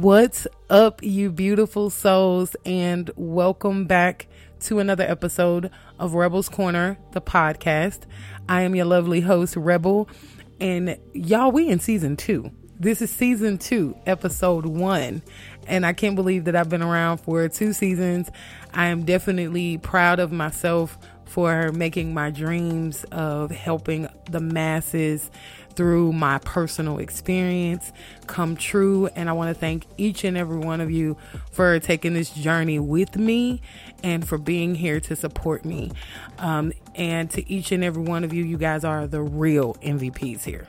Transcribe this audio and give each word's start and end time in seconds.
What's 0.00 0.46
up, 0.70 1.02
you 1.02 1.30
beautiful 1.30 1.90
souls, 1.90 2.56
and 2.64 3.10
welcome 3.16 3.84
back 3.84 4.28
to 4.60 4.78
another 4.78 5.04
episode 5.04 5.70
of 5.98 6.14
Rebel's 6.14 6.48
Corner, 6.48 6.96
the 7.12 7.20
podcast. 7.20 8.04
I 8.48 8.62
am 8.62 8.74
your 8.74 8.86
lovely 8.86 9.20
host, 9.20 9.56
Rebel, 9.56 10.08
and 10.58 10.96
y'all, 11.12 11.52
we 11.52 11.68
in 11.68 11.80
season 11.80 12.16
two. 12.16 12.50
This 12.78 13.02
is 13.02 13.10
season 13.10 13.58
two, 13.58 13.94
episode 14.06 14.64
one, 14.64 15.20
and 15.66 15.84
I 15.84 15.92
can't 15.92 16.16
believe 16.16 16.46
that 16.46 16.56
I've 16.56 16.70
been 16.70 16.82
around 16.82 17.18
for 17.18 17.46
two 17.48 17.74
seasons. 17.74 18.30
I 18.72 18.86
am 18.86 19.04
definitely 19.04 19.76
proud 19.76 20.18
of 20.18 20.32
myself 20.32 20.96
for 21.26 21.72
making 21.72 22.14
my 22.14 22.30
dreams 22.30 23.04
of 23.12 23.50
helping 23.50 24.08
the 24.30 24.40
masses 24.40 25.30
through 25.74 26.12
my 26.12 26.38
personal 26.38 26.98
experience 26.98 27.92
come 28.26 28.56
true. 28.56 29.08
And 29.16 29.28
I 29.28 29.32
want 29.32 29.54
to 29.54 29.58
thank 29.58 29.86
each 29.96 30.24
and 30.24 30.36
every 30.36 30.58
one 30.58 30.80
of 30.80 30.90
you 30.90 31.16
for 31.50 31.78
taking 31.80 32.14
this 32.14 32.30
journey 32.30 32.78
with 32.78 33.16
me 33.16 33.60
and 34.02 34.26
for 34.26 34.38
being 34.38 34.74
here 34.74 35.00
to 35.00 35.16
support 35.16 35.64
me. 35.64 35.92
Um, 36.38 36.72
and 36.94 37.30
to 37.30 37.50
each 37.50 37.72
and 37.72 37.84
every 37.84 38.02
one 38.02 38.24
of 38.24 38.32
you, 38.32 38.44
you 38.44 38.58
guys 38.58 38.84
are 38.84 39.06
the 39.06 39.22
real 39.22 39.74
MVPs 39.74 40.44
here. 40.44 40.66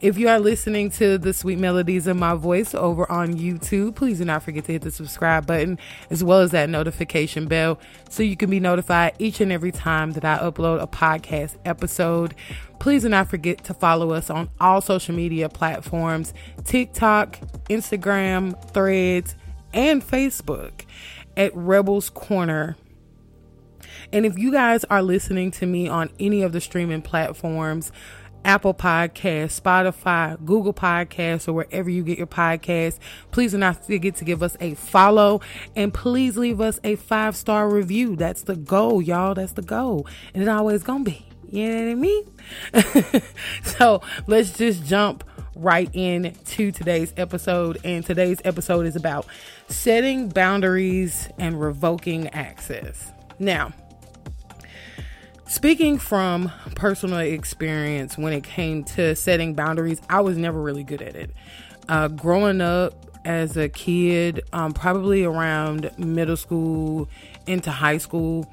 If 0.00 0.16
you 0.16 0.28
are 0.28 0.40
listening 0.40 0.90
to 0.92 1.18
the 1.18 1.32
sweet 1.32 1.58
melodies 1.58 2.06
of 2.06 2.16
my 2.16 2.34
voice 2.34 2.74
over 2.74 3.10
on 3.10 3.34
YouTube, 3.34 3.94
please 3.96 4.18
do 4.18 4.24
not 4.24 4.42
forget 4.42 4.64
to 4.64 4.72
hit 4.72 4.82
the 4.82 4.90
subscribe 4.90 5.46
button 5.46 5.78
as 6.08 6.24
well 6.24 6.40
as 6.40 6.52
that 6.52 6.70
notification 6.70 7.46
bell 7.46 7.78
so 8.08 8.22
you 8.22 8.36
can 8.36 8.48
be 8.48 8.60
notified 8.60 9.14
each 9.18 9.40
and 9.40 9.52
every 9.52 9.72
time 9.72 10.12
that 10.12 10.24
I 10.24 10.38
upload 10.38 10.82
a 10.82 10.86
podcast 10.86 11.56
episode. 11.64 12.34
Please 12.78 13.02
do 13.02 13.10
not 13.10 13.28
forget 13.28 13.62
to 13.64 13.74
follow 13.74 14.12
us 14.12 14.30
on 14.30 14.48
all 14.58 14.80
social 14.80 15.14
media 15.14 15.48
platforms 15.48 16.32
TikTok, 16.64 17.38
Instagram, 17.68 18.58
Threads, 18.72 19.36
and 19.72 20.02
Facebook 20.02 20.86
at 21.36 21.54
Rebels 21.54 22.10
Corner. 22.10 22.76
And 24.12 24.26
if 24.26 24.38
you 24.38 24.50
guys 24.50 24.84
are 24.84 25.02
listening 25.02 25.50
to 25.52 25.66
me 25.66 25.88
on 25.88 26.10
any 26.18 26.42
of 26.42 26.52
the 26.52 26.60
streaming 26.60 27.02
platforms, 27.02 27.92
Apple 28.44 28.74
Podcasts, 28.74 29.60
Spotify, 29.60 30.42
Google 30.44 30.74
Podcasts, 30.74 31.48
or 31.48 31.52
wherever 31.52 31.90
you 31.90 32.02
get 32.02 32.18
your 32.18 32.26
podcasts. 32.26 32.98
Please 33.30 33.52
do 33.52 33.58
not 33.58 33.84
forget 33.84 34.14
to 34.16 34.24
give 34.24 34.42
us 34.42 34.56
a 34.60 34.74
follow 34.74 35.40
and 35.76 35.92
please 35.92 36.36
leave 36.36 36.60
us 36.60 36.80
a 36.84 36.96
five 36.96 37.36
star 37.36 37.68
review. 37.68 38.16
That's 38.16 38.42
the 38.42 38.56
goal, 38.56 39.02
y'all. 39.02 39.34
That's 39.34 39.52
the 39.52 39.62
goal. 39.62 40.06
And 40.34 40.42
it 40.42 40.48
always 40.48 40.82
gonna 40.82 41.04
be. 41.04 41.26
You 41.50 41.68
know 41.68 41.84
what 41.84 41.90
I 41.90 43.14
mean? 43.14 43.22
so 43.64 44.02
let's 44.26 44.56
just 44.56 44.84
jump 44.84 45.24
right 45.56 45.90
into 45.94 46.70
today's 46.70 47.12
episode. 47.16 47.78
And 47.84 48.04
today's 48.04 48.40
episode 48.44 48.86
is 48.86 48.96
about 48.96 49.26
setting 49.68 50.28
boundaries 50.28 51.28
and 51.38 51.60
revoking 51.60 52.28
access. 52.28 53.12
Now, 53.38 53.72
Speaking 55.50 55.98
from 55.98 56.52
personal 56.76 57.18
experience 57.18 58.16
when 58.16 58.32
it 58.32 58.44
came 58.44 58.84
to 58.84 59.16
setting 59.16 59.54
boundaries, 59.54 60.00
I 60.08 60.20
was 60.20 60.38
never 60.38 60.62
really 60.62 60.84
good 60.84 61.02
at 61.02 61.16
it. 61.16 61.32
Uh, 61.88 62.06
growing 62.06 62.60
up 62.60 62.94
as 63.24 63.56
a 63.56 63.68
kid, 63.68 64.42
um, 64.52 64.70
probably 64.72 65.24
around 65.24 65.90
middle 65.98 66.36
school 66.36 67.08
into 67.48 67.72
high 67.72 67.98
school, 67.98 68.48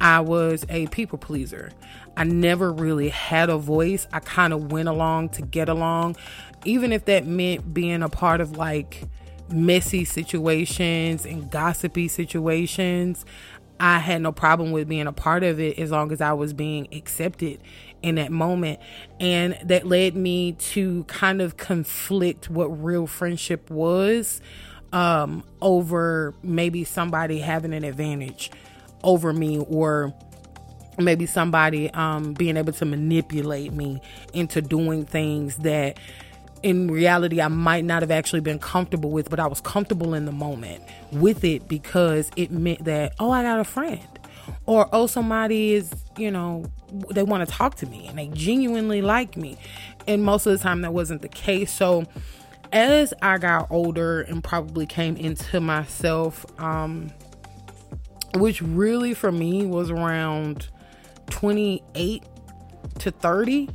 I 0.00 0.22
was 0.22 0.66
a 0.68 0.88
people 0.88 1.18
pleaser. 1.18 1.70
I 2.16 2.24
never 2.24 2.72
really 2.72 3.10
had 3.10 3.48
a 3.48 3.56
voice. 3.56 4.08
I 4.12 4.18
kind 4.18 4.52
of 4.52 4.72
went 4.72 4.88
along 4.88 5.28
to 5.30 5.42
get 5.42 5.68
along, 5.68 6.16
even 6.64 6.92
if 6.92 7.04
that 7.04 7.28
meant 7.28 7.72
being 7.72 8.02
a 8.02 8.08
part 8.08 8.40
of 8.40 8.56
like 8.56 9.04
messy 9.52 10.04
situations 10.04 11.24
and 11.24 11.48
gossipy 11.50 12.08
situations. 12.08 13.24
I 13.80 13.98
had 13.98 14.20
no 14.20 14.30
problem 14.30 14.72
with 14.72 14.88
being 14.88 15.06
a 15.06 15.12
part 15.12 15.42
of 15.42 15.58
it 15.58 15.78
as 15.78 15.90
long 15.90 16.12
as 16.12 16.20
I 16.20 16.34
was 16.34 16.52
being 16.52 16.86
accepted 16.92 17.60
in 18.02 18.16
that 18.16 18.30
moment. 18.30 18.78
And 19.18 19.58
that 19.64 19.86
led 19.86 20.14
me 20.14 20.52
to 20.52 21.04
kind 21.04 21.40
of 21.40 21.56
conflict 21.56 22.50
what 22.50 22.66
real 22.66 23.06
friendship 23.06 23.70
was 23.70 24.42
um, 24.92 25.44
over 25.62 26.34
maybe 26.42 26.84
somebody 26.84 27.38
having 27.38 27.72
an 27.72 27.84
advantage 27.84 28.50
over 29.02 29.32
me 29.32 29.58
or 29.58 30.12
maybe 30.98 31.24
somebody 31.24 31.90
um, 31.92 32.34
being 32.34 32.58
able 32.58 32.74
to 32.74 32.84
manipulate 32.84 33.72
me 33.72 34.02
into 34.34 34.60
doing 34.60 35.06
things 35.06 35.56
that 35.58 35.98
in 36.62 36.90
reality 36.90 37.40
I 37.40 37.48
might 37.48 37.84
not 37.84 38.02
have 38.02 38.10
actually 38.10 38.40
been 38.40 38.58
comfortable 38.58 39.10
with, 39.10 39.30
but 39.30 39.40
I 39.40 39.46
was 39.46 39.60
comfortable 39.60 40.14
in 40.14 40.26
the 40.26 40.32
moment 40.32 40.84
with 41.12 41.44
it 41.44 41.68
because 41.68 42.30
it 42.36 42.50
meant 42.50 42.84
that, 42.84 43.14
oh, 43.18 43.30
I 43.30 43.42
got 43.42 43.60
a 43.60 43.64
friend. 43.64 44.00
Or, 44.66 44.88
oh, 44.92 45.06
somebody 45.06 45.74
is, 45.74 45.92
you 46.16 46.30
know, 46.30 46.64
they 47.10 47.22
want 47.22 47.48
to 47.48 47.54
talk 47.54 47.76
to 47.76 47.86
me 47.86 48.06
and 48.08 48.18
they 48.18 48.28
genuinely 48.28 49.00
like 49.00 49.36
me. 49.36 49.56
And 50.06 50.22
most 50.24 50.46
of 50.46 50.52
the 50.52 50.58
time 50.58 50.82
that 50.82 50.92
wasn't 50.92 51.22
the 51.22 51.28
case. 51.28 51.72
So, 51.72 52.04
as 52.72 53.12
I 53.20 53.38
got 53.38 53.70
older 53.70 54.20
and 54.22 54.42
probably 54.42 54.86
came 54.86 55.16
into 55.16 55.60
myself, 55.60 56.46
um, 56.60 57.10
which 58.34 58.62
really 58.62 59.14
for 59.14 59.32
me 59.32 59.66
was 59.66 59.90
around 59.90 60.68
28 61.30 62.22
to 62.98 63.10
30, 63.10 63.68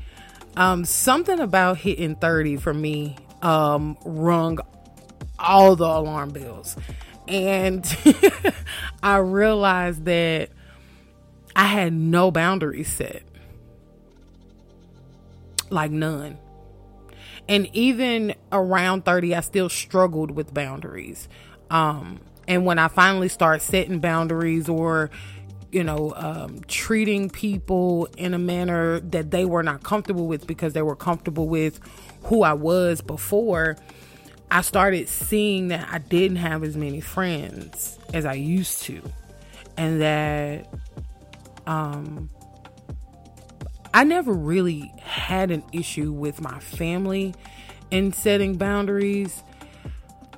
um, 0.57 0.85
something 0.85 1.39
about 1.39 1.77
hitting 1.77 2.15
30 2.15 2.57
for 2.57 2.73
me 2.73 3.17
um, 3.41 3.97
rung 4.05 4.59
all 5.37 5.75
the 5.75 5.85
alarm 5.85 6.29
bells. 6.29 6.75
And 7.27 7.85
I 9.03 9.17
realized 9.17 10.05
that 10.05 10.49
I 11.55 11.65
had 11.65 11.93
no 11.93 12.31
boundaries 12.31 12.91
set. 12.91 13.23
Like 15.69 15.91
none. 15.91 16.37
And 17.47 17.69
even 17.73 18.35
around 18.51 19.05
30, 19.05 19.35
I 19.35 19.41
still 19.41 19.69
struggled 19.69 20.31
with 20.31 20.53
boundaries. 20.53 21.27
Um, 21.69 22.19
and 22.47 22.65
when 22.65 22.79
I 22.79 22.87
finally 22.87 23.29
start 23.29 23.61
setting 23.61 23.99
boundaries 23.99 24.69
or 24.69 25.09
you 25.75 25.83
know, 25.83 26.13
um, 26.15 26.61
treating 26.69 27.29
people 27.29 28.07
in 28.17 28.33
a 28.33 28.37
manner 28.39 29.01
that 29.01 29.29
they 29.29 29.43
were 29.43 29.61
not 29.61 29.83
comfortable 29.83 30.25
with 30.25 30.47
because 30.47 30.71
they 30.71 30.81
were 30.81 30.95
comfortable 30.95 31.49
with 31.49 31.81
who 32.23 32.43
I 32.43 32.53
was 32.53 33.01
before, 33.01 33.75
I 34.49 34.61
started 34.61 35.09
seeing 35.09 35.67
that 35.67 35.89
I 35.91 35.97
didn't 35.97 36.37
have 36.37 36.63
as 36.63 36.77
many 36.77 37.01
friends 37.01 37.99
as 38.13 38.25
I 38.25 38.35
used 38.35 38.83
to. 38.83 39.01
And 39.75 40.01
that 40.01 40.73
um, 41.67 42.29
I 43.93 44.05
never 44.05 44.31
really 44.31 44.93
had 45.01 45.51
an 45.51 45.61
issue 45.73 46.13
with 46.13 46.39
my 46.39 46.57
family 46.59 47.35
in 47.91 48.13
setting 48.13 48.55
boundaries, 48.55 49.43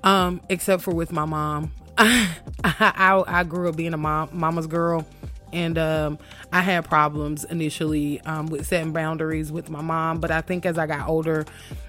um, 0.03 0.41
except 0.49 0.81
for 0.81 0.95
with 0.95 1.11
my 1.11 1.25
mom. 1.25 1.73
I, 1.95 2.35
I, 2.63 3.23
I 3.27 3.43
grew 3.43 3.69
up 3.69 3.75
being 3.75 3.93
a 3.93 3.97
mom, 3.97 4.29
mama's 4.33 4.65
girl 4.65 5.05
and 5.53 5.77
um, 5.77 6.19
I 6.51 6.61
had 6.61 6.85
problems 6.85 7.43
initially 7.45 8.21
um, 8.21 8.47
with 8.47 8.67
setting 8.67 8.93
boundaries 8.93 9.51
with 9.51 9.69
my 9.69 9.81
mom. 9.81 10.19
But 10.19 10.31
I 10.31 10.41
think 10.41 10.65
as 10.65 10.77
I 10.77 10.87
got 10.87 11.07
older 11.07 11.45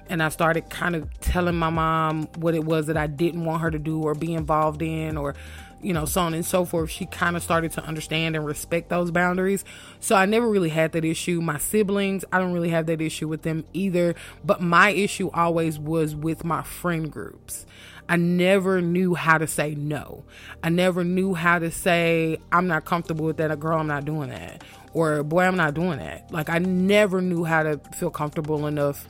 and 0.09 0.23
I 0.23 0.29
started 0.29 0.71
kind 0.71 0.97
of 0.97 1.09
telling 1.21 1.57
my 1.57 1.71
mom 1.71 2.29
what 2.37 2.55
it 2.55 2.65
was 2.65 2.87
that 2.87 2.97
I 2.97 3.07
didn't 3.07 3.45
want 3.45 3.63
her 3.63 3.71
to 3.71 3.79
do 3.79 4.03
or 4.03 4.15
be 4.15 4.35
involved 4.35 4.83
in, 4.83 5.17
or 5.17 5.35
you 5.83 5.93
know, 5.93 6.05
so 6.05 6.23
on 6.23 6.35
and 6.35 6.45
so 6.45 6.65
forth, 6.65 6.91
she 6.91 7.07
kind 7.07 7.37
of 7.37 7.43
started 7.43 7.73
to 7.73 7.85
understand 7.85 8.37
and 8.37 8.45
respect 8.45 8.89
those 8.89 9.11
boundaries. 9.11 9.65
So 10.01 10.17
I 10.17 10.27
never 10.27 10.49
really 10.49 10.71
had 10.71 10.93
that 10.93 11.05
issue. 11.05 11.41
My 11.41 11.59
siblings, 11.59 12.25
I 12.33 12.39
don't 12.39 12.53
really 12.53 12.71
have 12.71 12.87
that 12.87 13.01
issue 13.01 13.29
with 13.29 13.43
them 13.43 13.65
either. 13.73 14.15
But 14.45 14.61
my 14.61 14.91
issue 14.91 15.31
always 15.33 15.79
was 15.79 16.15
with 16.15 16.45
my 16.45 16.63
friend 16.63 17.11
groups. 17.11 17.67
I 18.09 18.17
never 18.17 18.81
knew 18.81 19.15
how 19.15 19.39
to 19.39 19.47
say 19.47 19.75
no. 19.75 20.25
I 20.63 20.71
never 20.71 21.05
knew 21.05 21.35
how 21.35 21.59
to 21.59 21.71
say, 21.71 22.39
I'm 22.51 22.67
not 22.67 22.85
comfortable 22.87 23.27
with 23.27 23.37
that. 23.37 23.51
A 23.51 23.57
girl, 23.57 23.79
I'm 23.79 23.87
not 23.87 24.05
doing 24.07 24.31
that. 24.31 24.65
Or, 24.95 25.23
boy, 25.23 25.43
I'm 25.43 25.57
not 25.57 25.75
doing 25.75 25.99
that. 25.99 26.33
Like, 26.33 26.49
I 26.49 26.59
never 26.59 27.21
knew 27.21 27.45
how 27.45 27.63
to 27.65 27.79
feel 27.95 28.11
comfortable 28.11 28.67
enough 28.67 29.07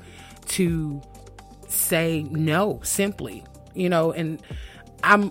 to 0.46 1.00
say 1.69 2.26
no 2.31 2.81
simply, 2.82 3.44
you 3.75 3.88
know, 3.88 4.10
and 4.12 4.42
I'm, 5.04 5.31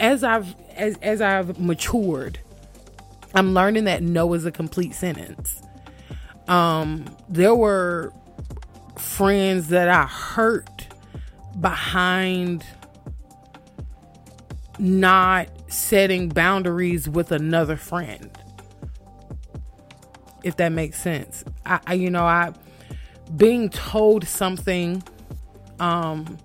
as 0.00 0.24
I've, 0.24 0.56
as, 0.74 0.96
as 1.02 1.20
I've 1.20 1.60
matured, 1.60 2.40
I'm 3.34 3.54
learning 3.54 3.84
that 3.84 4.02
no 4.02 4.32
is 4.34 4.46
a 4.46 4.50
complete 4.50 4.94
sentence. 4.94 5.62
Um, 6.48 7.04
there 7.28 7.54
were 7.54 8.12
friends 8.96 9.68
that 9.68 9.88
I 9.88 10.04
hurt 10.06 10.88
behind 11.60 12.64
not 14.78 15.48
setting 15.68 16.30
boundaries 16.30 17.08
with 17.08 17.30
another 17.30 17.76
friend. 17.76 18.30
If 20.42 20.56
that 20.56 20.70
makes 20.72 20.98
sense. 20.98 21.44
I, 21.66 21.80
I 21.86 21.94
you 21.94 22.10
know, 22.10 22.24
I 22.24 22.52
being 23.36 23.68
told 23.68 24.26
something 24.26 25.02
um 25.78 26.38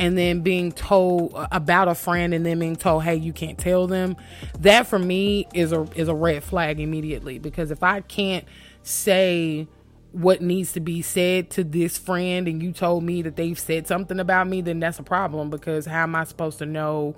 and 0.00 0.16
then 0.16 0.40
being 0.40 0.72
told 0.72 1.32
about 1.52 1.86
a 1.86 1.94
friend 1.94 2.32
and 2.32 2.44
then 2.44 2.58
being 2.58 2.74
told 2.74 3.04
hey 3.04 3.14
you 3.14 3.34
can't 3.34 3.58
tell 3.58 3.86
them 3.86 4.16
that 4.58 4.86
for 4.86 4.98
me 4.98 5.46
is 5.52 5.72
a 5.72 5.82
is 5.94 6.08
a 6.08 6.14
red 6.14 6.42
flag 6.42 6.80
immediately. 6.80 7.38
Because 7.38 7.70
if 7.70 7.82
i 7.82 8.00
can't 8.00 8.46
say 8.82 9.68
what 10.12 10.40
needs 10.40 10.72
to 10.72 10.80
be 10.80 11.02
said 11.02 11.50
to 11.50 11.62
this 11.62 11.96
friend 11.96 12.48
and 12.48 12.62
you 12.62 12.72
told 12.72 13.04
me 13.04 13.22
that 13.22 13.36
they've 13.36 13.58
said 13.58 13.86
something 13.86 14.18
about 14.18 14.48
me 14.48 14.62
then 14.62 14.80
that's 14.80 14.98
a 14.98 15.02
problem. 15.02 15.50
Because 15.50 15.84
how 15.84 16.02
am 16.04 16.16
i 16.16 16.24
supposed 16.24 16.58
to 16.58 16.66
know 16.66 17.14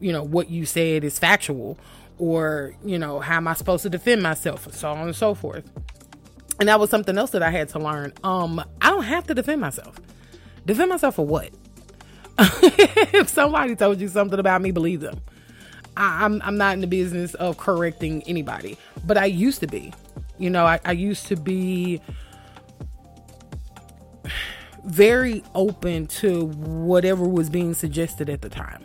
you 0.00 0.12
know 0.12 0.24
what 0.24 0.50
you 0.50 0.66
said 0.66 1.04
is 1.04 1.18
factual? 1.18 1.78
Or 2.18 2.74
you 2.84 2.98
know 2.98 3.20
how 3.20 3.36
am 3.36 3.46
i 3.46 3.54
supposed 3.54 3.84
to 3.84 3.90
defend 3.90 4.22
myself? 4.22 4.66
And 4.66 4.74
so 4.74 4.90
on 4.90 5.06
and 5.06 5.16
so 5.16 5.34
forth. 5.34 5.70
And 6.58 6.68
that 6.68 6.80
was 6.80 6.90
something 6.90 7.16
else 7.16 7.30
that 7.30 7.42
i 7.42 7.50
had 7.50 7.68
to 7.68 7.78
learn. 7.78 8.12
Um 8.24 8.58
i 8.82 8.90
don't 8.90 9.04
have 9.04 9.28
to 9.28 9.34
defend 9.34 9.60
myself. 9.60 10.00
Defend 10.66 10.90
myself 10.90 11.14
for 11.14 11.24
what 11.24 11.50
if 12.38 13.28
somebody 13.28 13.76
told 13.76 14.00
you 14.00 14.08
something 14.08 14.38
about 14.38 14.60
me, 14.62 14.70
believe 14.70 15.00
them. 15.00 15.20
I, 15.96 16.24
am 16.24 16.34
I'm, 16.34 16.42
I'm 16.42 16.56
not 16.58 16.74
in 16.74 16.80
the 16.80 16.86
business 16.86 17.34
of 17.34 17.56
correcting 17.56 18.22
anybody, 18.24 18.76
but 19.04 19.16
I 19.16 19.26
used 19.26 19.60
to 19.60 19.66
be. 19.66 19.92
You 20.38 20.50
know, 20.50 20.66
I, 20.66 20.80
I 20.84 20.92
used 20.92 21.26
to 21.28 21.36
be 21.36 22.02
very 24.84 25.42
open 25.54 26.06
to 26.06 26.46
whatever 26.46 27.26
was 27.26 27.50
being 27.50 27.74
suggested 27.74 28.28
at 28.28 28.42
the 28.42 28.48
time. 28.48 28.84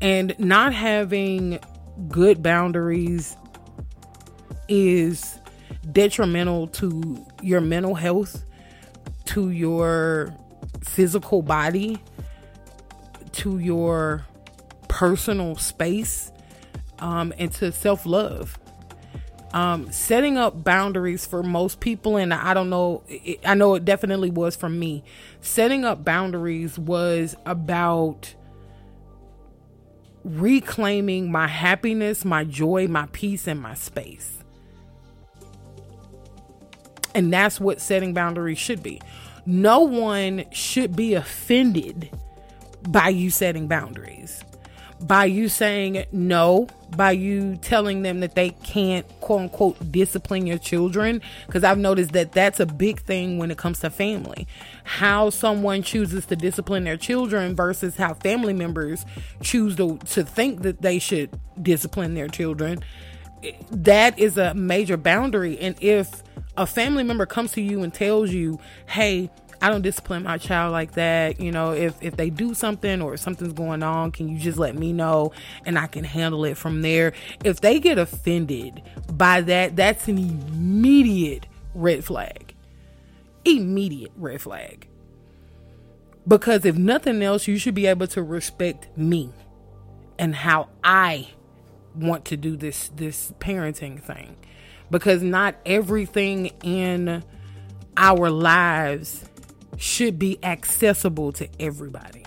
And 0.00 0.38
not 0.38 0.72
having 0.72 1.58
good 2.08 2.42
boundaries 2.42 3.36
is 4.68 5.38
detrimental 5.92 6.68
to 6.68 7.24
your 7.42 7.60
mental 7.60 7.94
health, 7.94 8.44
to 9.26 9.50
your 9.50 10.34
physical 10.82 11.42
body, 11.42 12.00
to 13.34 13.58
your 13.58 14.26
personal 14.88 15.56
space 15.56 16.30
um, 16.98 17.32
and 17.38 17.52
to 17.52 17.72
self 17.72 18.06
love. 18.06 18.58
Um, 19.52 19.92
setting 19.92 20.36
up 20.36 20.64
boundaries 20.64 21.26
for 21.26 21.42
most 21.42 21.78
people, 21.78 22.16
and 22.16 22.34
I 22.34 22.54
don't 22.54 22.70
know, 22.70 23.04
it, 23.06 23.38
I 23.44 23.54
know 23.54 23.76
it 23.76 23.84
definitely 23.84 24.30
was 24.30 24.56
for 24.56 24.68
me. 24.68 25.04
Setting 25.40 25.84
up 25.84 26.04
boundaries 26.04 26.76
was 26.76 27.36
about 27.46 28.34
reclaiming 30.24 31.30
my 31.30 31.46
happiness, 31.46 32.24
my 32.24 32.42
joy, 32.42 32.88
my 32.88 33.06
peace, 33.12 33.46
and 33.46 33.60
my 33.60 33.74
space. 33.74 34.42
And 37.14 37.32
that's 37.32 37.60
what 37.60 37.80
setting 37.80 38.12
boundaries 38.12 38.58
should 38.58 38.82
be. 38.82 39.00
No 39.46 39.80
one 39.80 40.46
should 40.50 40.96
be 40.96 41.14
offended 41.14 42.10
by 42.88 43.08
you 43.08 43.30
setting 43.30 43.66
boundaries, 43.66 44.44
by 45.00 45.24
you 45.24 45.48
saying 45.48 46.04
no, 46.12 46.68
by 46.96 47.10
you 47.10 47.56
telling 47.56 48.02
them 48.02 48.20
that 48.20 48.34
they 48.34 48.50
can't 48.50 49.06
quote 49.20 49.40
unquote 49.40 49.92
discipline 49.92 50.46
your 50.46 50.58
children. 50.58 51.20
Because 51.46 51.64
I've 51.64 51.78
noticed 51.78 52.12
that 52.12 52.32
that's 52.32 52.60
a 52.60 52.66
big 52.66 53.00
thing 53.00 53.38
when 53.38 53.50
it 53.50 53.58
comes 53.58 53.80
to 53.80 53.90
family. 53.90 54.46
How 54.84 55.30
someone 55.30 55.82
chooses 55.82 56.26
to 56.26 56.36
discipline 56.36 56.84
their 56.84 56.96
children 56.96 57.56
versus 57.56 57.96
how 57.96 58.14
family 58.14 58.52
members 58.52 59.04
choose 59.42 59.76
to, 59.76 59.98
to 59.98 60.24
think 60.24 60.62
that 60.62 60.82
they 60.82 60.98
should 60.98 61.38
discipline 61.60 62.14
their 62.14 62.28
children. 62.28 62.82
That 63.70 64.18
is 64.18 64.38
a 64.38 64.54
major 64.54 64.96
boundary. 64.96 65.58
And 65.58 65.76
if 65.82 66.22
a 66.56 66.66
family 66.66 67.02
member 67.02 67.26
comes 67.26 67.52
to 67.52 67.60
you 67.60 67.82
and 67.82 67.92
tells 67.92 68.30
you, 68.30 68.58
hey, 68.86 69.30
I 69.64 69.70
don't 69.70 69.80
discipline 69.80 70.24
my 70.24 70.36
child 70.36 70.72
like 70.72 70.92
that. 70.92 71.40
You 71.40 71.50
know, 71.50 71.72
if 71.72 71.94
if 72.02 72.18
they 72.18 72.28
do 72.28 72.52
something 72.52 73.00
or 73.00 73.16
something's 73.16 73.54
going 73.54 73.82
on, 73.82 74.12
can 74.12 74.28
you 74.28 74.38
just 74.38 74.58
let 74.58 74.74
me 74.74 74.92
know 74.92 75.32
and 75.64 75.78
I 75.78 75.86
can 75.86 76.04
handle 76.04 76.44
it 76.44 76.58
from 76.58 76.82
there? 76.82 77.14
If 77.46 77.62
they 77.62 77.80
get 77.80 77.96
offended 77.96 78.82
by 79.10 79.40
that, 79.40 79.74
that's 79.74 80.06
an 80.06 80.18
immediate 80.18 81.46
red 81.74 82.04
flag. 82.04 82.54
Immediate 83.46 84.12
red 84.16 84.42
flag. 84.42 84.86
Because 86.28 86.66
if 86.66 86.76
nothing 86.76 87.22
else, 87.22 87.48
you 87.48 87.56
should 87.56 87.74
be 87.74 87.86
able 87.86 88.06
to 88.08 88.22
respect 88.22 88.94
me 88.98 89.32
and 90.18 90.34
how 90.34 90.68
I 90.84 91.28
want 91.94 92.26
to 92.26 92.36
do 92.36 92.54
this 92.54 92.90
this 92.94 93.32
parenting 93.38 93.98
thing. 93.98 94.36
Because 94.90 95.22
not 95.22 95.54
everything 95.64 96.48
in 96.62 97.24
our 97.96 98.28
lives 98.28 99.24
should 99.76 100.18
be 100.18 100.38
accessible 100.42 101.32
to 101.32 101.48
everybody. 101.60 102.24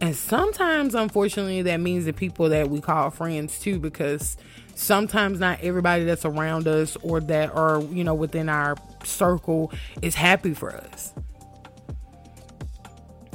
And 0.00 0.14
sometimes, 0.14 0.94
unfortunately, 0.94 1.62
that 1.62 1.80
means 1.80 2.04
the 2.04 2.12
people 2.12 2.48
that 2.50 2.68
we 2.68 2.80
call 2.80 3.10
friends 3.10 3.58
too, 3.58 3.78
because 3.78 4.36
sometimes 4.74 5.40
not 5.40 5.60
everybody 5.62 6.04
that's 6.04 6.24
around 6.24 6.68
us 6.68 6.96
or 7.02 7.20
that 7.20 7.54
are, 7.54 7.80
you 7.84 8.04
know, 8.04 8.14
within 8.14 8.48
our 8.48 8.76
circle 9.04 9.72
is 10.02 10.14
happy 10.14 10.52
for 10.52 10.74
us. 10.74 11.14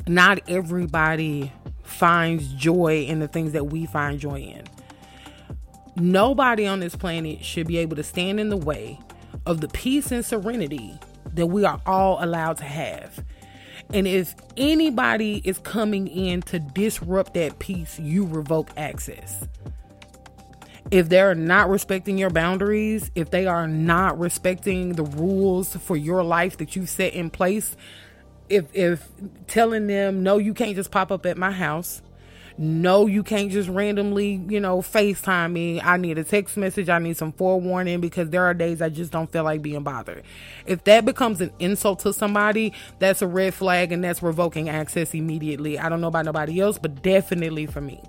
Not 0.07 0.39
everybody 0.47 1.51
finds 1.83 2.47
joy 2.53 3.05
in 3.07 3.19
the 3.19 3.27
things 3.27 3.53
that 3.53 3.67
we 3.67 3.85
find 3.85 4.19
joy 4.19 4.39
in. 4.39 4.63
Nobody 5.95 6.65
on 6.65 6.79
this 6.79 6.95
planet 6.95 7.43
should 7.43 7.67
be 7.67 7.77
able 7.77 7.95
to 7.95 8.03
stand 8.03 8.39
in 8.39 8.49
the 8.49 8.57
way 8.57 8.99
of 9.45 9.61
the 9.61 9.67
peace 9.67 10.11
and 10.11 10.25
serenity 10.25 10.97
that 11.39 11.47
we 11.47 11.65
are 11.65 11.81
all 11.85 12.23
allowed 12.23 12.57
to 12.57 12.65
have. 12.65 13.23
And 13.91 14.07
if 14.07 14.35
anybody 14.55 15.41
is 15.43 15.57
coming 15.59 16.07
in 16.07 16.41
to 16.43 16.59
disrupt 16.59 17.33
that 17.33 17.59
peace, 17.59 17.99
you 17.99 18.25
revoke 18.25 18.69
access. 18.77 19.47
If 20.91 21.09
they're 21.09 21.35
not 21.35 21.69
respecting 21.69 22.17
your 22.17 22.29
boundaries, 22.29 23.11
if 23.15 23.31
they 23.31 23.45
are 23.45 23.67
not 23.67 24.19
respecting 24.19 24.93
the 24.93 25.03
rules 25.03 25.75
for 25.75 25.95
your 25.95 26.23
life 26.23 26.57
that 26.57 26.75
you've 26.75 26.89
set 26.89 27.13
in 27.13 27.29
place, 27.29 27.75
if 28.49 28.65
if 28.73 29.07
telling 29.47 29.87
them 29.87 30.23
no 30.23 30.37
you 30.37 30.53
can't 30.55 30.75
just 30.75 30.89
pop 30.89 31.11
up 31.11 31.25
at 31.25 31.37
my 31.37 31.51
house, 31.51 32.01
no, 32.61 33.07
you 33.07 33.23
can't 33.23 33.49
just 33.49 33.69
randomly, 33.69 34.43
you 34.49 34.59
know, 34.59 34.81
FaceTime 34.81 35.53
me. 35.53 35.79
I 35.79 35.95
need 35.95 36.17
a 36.17 36.25
text 36.25 36.57
message. 36.57 36.89
I 36.89 36.99
need 36.99 37.15
some 37.15 37.31
forewarning 37.31 38.01
because 38.01 38.31
there 38.31 38.43
are 38.43 38.53
days 38.53 38.81
I 38.81 38.89
just 38.89 39.13
don't 39.13 39.31
feel 39.31 39.45
like 39.45 39.61
being 39.61 39.81
bothered. 39.81 40.25
If 40.65 40.83
that 40.83 41.05
becomes 41.05 41.39
an 41.39 41.53
insult 41.59 41.99
to 41.99 42.11
somebody, 42.11 42.73
that's 42.99 43.21
a 43.21 43.27
red 43.27 43.53
flag 43.53 43.93
and 43.93 44.03
that's 44.03 44.21
revoking 44.21 44.67
access 44.67 45.13
immediately. 45.13 45.79
I 45.79 45.87
don't 45.87 46.01
know 46.01 46.09
about 46.09 46.25
nobody 46.25 46.59
else, 46.59 46.77
but 46.77 47.01
definitely 47.01 47.65
for 47.65 47.79
me. 47.79 48.03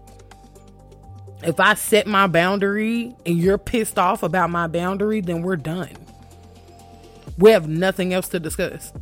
If 1.44 1.60
I 1.60 1.74
set 1.74 2.08
my 2.08 2.26
boundary 2.26 3.14
and 3.24 3.38
you're 3.38 3.56
pissed 3.56 4.00
off 4.00 4.24
about 4.24 4.50
my 4.50 4.66
boundary, 4.66 5.20
then 5.20 5.42
we're 5.42 5.54
done. 5.54 5.96
We 7.38 7.52
have 7.52 7.68
nothing 7.68 8.12
else 8.12 8.28
to 8.30 8.40
discuss. 8.40 8.92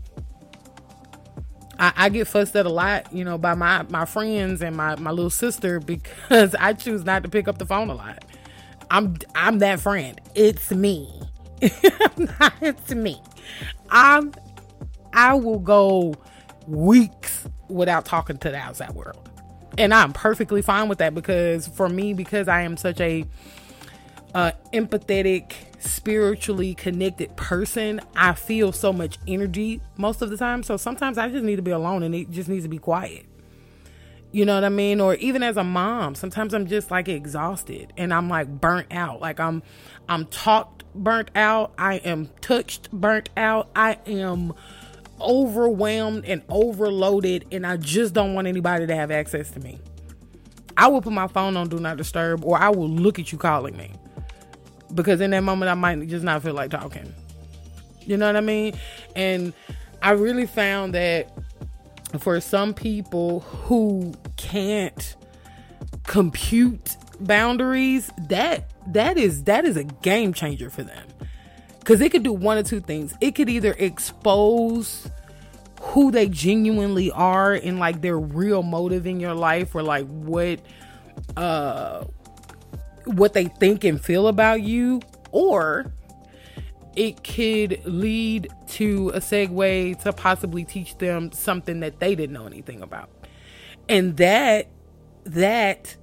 I, 1.78 1.92
I, 1.97 2.08
get 2.08 2.26
fussed 2.26 2.56
at 2.56 2.66
a 2.66 2.70
lot, 2.70 3.12
you 3.12 3.25
know, 3.25 3.38
by 3.38 3.54
my 3.54 3.85
my 3.85 4.04
friends 4.04 4.62
and 4.62 4.76
my 4.76 4.97
my 4.97 5.11
little 5.11 5.30
sister 5.30 5.80
because 5.87 6.54
I 6.58 6.73
choose 6.73 7.04
not 7.04 7.23
to 7.23 7.28
pick 7.28 7.49
up 7.49 7.58
the 7.58 7.66
phone 7.66 7.90
a 7.90 7.94
lot. 7.94 8.25
I'm 8.90 9.16
I'm 9.35 9.58
that 9.61 9.80
friend. 9.80 10.20
It's 10.35 10.70
me. 10.70 11.08
it's 11.61 12.94
me. 12.94 13.20
I'm 13.90 14.32
I 15.12 15.35
will 15.35 15.58
go 15.58 16.14
weeks 16.66 17.47
without 17.68 18.04
talking 18.04 18.38
to 18.38 18.50
the 18.50 18.56
outside 18.56 18.90
world. 18.90 19.28
And 19.76 19.94
I'm 19.94 20.12
perfectly 20.12 20.62
fine 20.62 20.88
with 20.88 20.99
that 20.99 21.14
because 21.14 21.68
for 21.68 21.88
me 21.88 22.12
because 22.12 22.49
I 22.49 22.62
am 22.62 22.76
such 22.76 23.00
a 23.00 23.25
uh, 24.35 24.52
empathetic 24.73 25.52
spiritually 25.78 26.75
connected 26.75 27.37
person, 27.37 28.00
I 28.16 28.35
feel 28.35 28.73
so 28.73 28.92
much 28.92 29.18
energy 29.26 29.80
most 29.97 30.23
of 30.23 30.30
the 30.30 30.37
time. 30.37 30.62
So 30.62 30.76
sometimes 30.76 31.18
I 31.18 31.28
just 31.28 31.44
need 31.44 31.56
to 31.56 31.62
be 31.62 31.70
alone 31.70 32.02
and 32.02 32.14
it 32.14 32.30
just 32.30 32.49
needs 32.49 32.64
to 32.64 32.68
be 32.68 32.78
quiet. 32.78 33.26
You 34.30 34.44
know 34.44 34.54
what 34.54 34.64
I 34.64 34.68
mean? 34.68 35.00
Or 35.00 35.14
even 35.14 35.42
as 35.42 35.56
a 35.56 35.64
mom, 35.64 36.14
sometimes 36.14 36.52
I'm 36.52 36.66
just 36.66 36.90
like 36.90 37.08
exhausted 37.08 37.92
and 37.97 38.12
I'm 38.12 38.28
like 38.28 38.61
burnt 38.61 38.88
out. 38.90 39.20
Like 39.20 39.40
I'm 39.40 39.62
I'm 40.08 40.26
talked 40.26 40.85
burnt 40.94 41.30
out. 41.35 41.73
I 41.78 41.94
am 41.97 42.28
touched 42.42 42.90
burnt 42.90 43.30
out. 43.37 43.70
I 43.75 43.99
am 44.06 44.52
overwhelmed 45.20 46.26
and 46.26 46.42
overloaded 46.49 47.47
and 47.50 47.66
I 47.66 47.78
just 47.78 48.12
don't 48.12 48.35
want 48.35 48.47
anybody 48.47 48.87
to 48.87 48.94
have 48.94 49.11
access 49.11 49.50
to 49.52 49.61
me. 49.61 49.80
I 50.76 50.88
will 50.88 51.00
put 51.00 51.12
my 51.12 51.26
phone 51.26 51.56
on 51.56 51.68
do 51.68 51.80
not 51.80 51.97
disturb 51.97 52.44
or 52.44 52.58
I 52.58 52.68
will 52.68 52.88
look 52.88 53.18
at 53.18 53.32
you 53.32 53.38
calling 53.38 53.76
me 53.76 53.92
because 54.95 55.21
in 55.21 55.30
that 55.30 55.42
moment 55.42 55.71
I 55.71 55.75
might 55.75 56.07
just 56.09 56.25
not 56.25 56.42
feel 56.42 56.54
like 56.54 56.71
talking. 56.71 57.12
You 58.00 58.16
know 58.16 58.26
what 58.26 58.37
I 58.37 58.40
mean? 58.40 58.75
And 59.14 59.52
I 60.02 60.12
really 60.12 60.47
found 60.47 60.95
that 60.95 61.30
for 62.18 62.40
some 62.40 62.73
people 62.73 63.40
who 63.40 64.14
can't 64.37 65.16
compute 66.04 66.97
boundaries, 67.21 68.11
that 68.28 68.71
that 68.92 69.18
is 69.18 69.45
that 69.45 69.64
is 69.64 69.76
a 69.76 69.85
game 69.85 70.33
changer 70.33 70.71
for 70.71 70.83
them. 70.83 71.07
Cuz 71.85 72.00
it 72.00 72.11
could 72.11 72.23
do 72.23 72.33
one 72.33 72.57
or 72.59 72.62
two 72.62 72.80
things. 72.80 73.14
It 73.21 73.35
could 73.35 73.49
either 73.49 73.75
expose 73.78 75.11
who 75.80 76.11
they 76.11 76.28
genuinely 76.28 77.11
are 77.11 77.52
and 77.52 77.78
like 77.78 78.00
their 78.00 78.18
real 78.18 78.62
motive 78.62 79.07
in 79.07 79.21
your 79.21 79.35
life 79.35 79.75
or 79.75 79.83
like 79.83 80.07
what 80.07 80.61
uh 81.37 82.04
what 83.09 83.33
they 83.33 83.45
think 83.45 83.85
and 83.85 84.00
feel 84.00 84.29
about 84.29 84.62
you 84.62 85.00
or 85.31 85.93
it 86.97 87.23
could 87.23 87.81
lead 87.85 88.49
to 88.67 89.11
a 89.11 89.21
segue 89.21 90.03
to 90.03 90.12
possibly 90.12 90.65
teach 90.65 90.99
them 90.99 91.31
something 91.31 91.81
that 91.81 92.00
they 92.00 92.15
didn't 92.15 92.33
know 92.33 92.47
anything 92.47 92.83
about. 92.83 93.09
And 93.88 94.17
that 94.17 94.67
that 95.25 95.97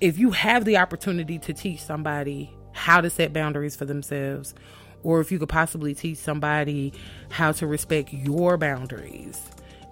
if 0.00 0.18
you 0.18 0.30
have 0.30 0.64
the 0.64 0.78
opportunity 0.78 1.38
to 1.40 1.52
teach 1.52 1.82
somebody 1.82 2.50
how 2.72 3.00
to 3.00 3.10
set 3.10 3.32
boundaries 3.32 3.76
for 3.76 3.84
themselves 3.84 4.54
or 5.02 5.20
if 5.20 5.30
you 5.30 5.38
could 5.38 5.48
possibly 5.48 5.94
teach 5.94 6.18
somebody 6.18 6.92
how 7.30 7.52
to 7.52 7.66
respect 7.66 8.12
your 8.12 8.56
boundaries, 8.56 9.40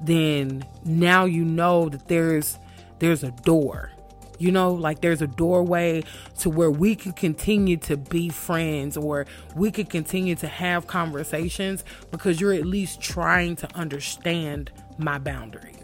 then 0.01 0.65
now 0.85 1.25
you 1.25 1.45
know 1.45 1.89
that 1.89 2.09
there's 2.09 2.59
there's 3.01 3.23
a 3.23 3.31
door. 3.31 3.93
You 4.39 4.53
know, 4.53 4.73
like 4.73 5.01
there's 5.01 5.23
a 5.23 5.27
doorway 5.27 6.05
to 6.41 6.51
where 6.51 6.71
we 6.71 6.95
could 6.95 7.17
continue 7.17 7.77
to 7.79 7.97
be 7.97 8.29
friends 8.29 8.97
or 8.97 9.27
we 9.55 9.71
could 9.71 9.91
continue 9.91 10.35
to 10.37 10.47
have 10.47 10.87
conversations 10.87 11.85
because 12.11 12.41
you're 12.41 12.53
at 12.53 12.67
least 12.67 13.01
trying 13.01 13.57
to 13.57 13.77
understand 13.77 14.71
my 14.97 15.19
boundaries. 15.19 15.75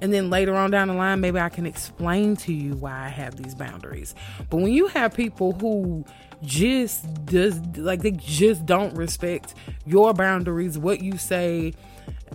And 0.00 0.12
then 0.12 0.30
later 0.30 0.54
on 0.54 0.70
down 0.70 0.88
the 0.88 0.94
line, 0.94 1.20
maybe 1.20 1.38
I 1.38 1.48
can 1.48 1.66
explain 1.66 2.36
to 2.36 2.52
you 2.52 2.74
why 2.74 3.04
I 3.04 3.08
have 3.08 3.36
these 3.36 3.54
boundaries. 3.54 4.14
But 4.48 4.58
when 4.58 4.72
you 4.72 4.86
have 4.88 5.14
people 5.14 5.52
who 5.52 6.04
just 6.42 7.26
does 7.26 7.60
like 7.76 8.00
they 8.00 8.12
just 8.12 8.64
don't 8.64 8.94
respect 8.94 9.54
your 9.84 10.14
boundaries, 10.14 10.78
what 10.78 11.02
you 11.02 11.18
say, 11.18 11.74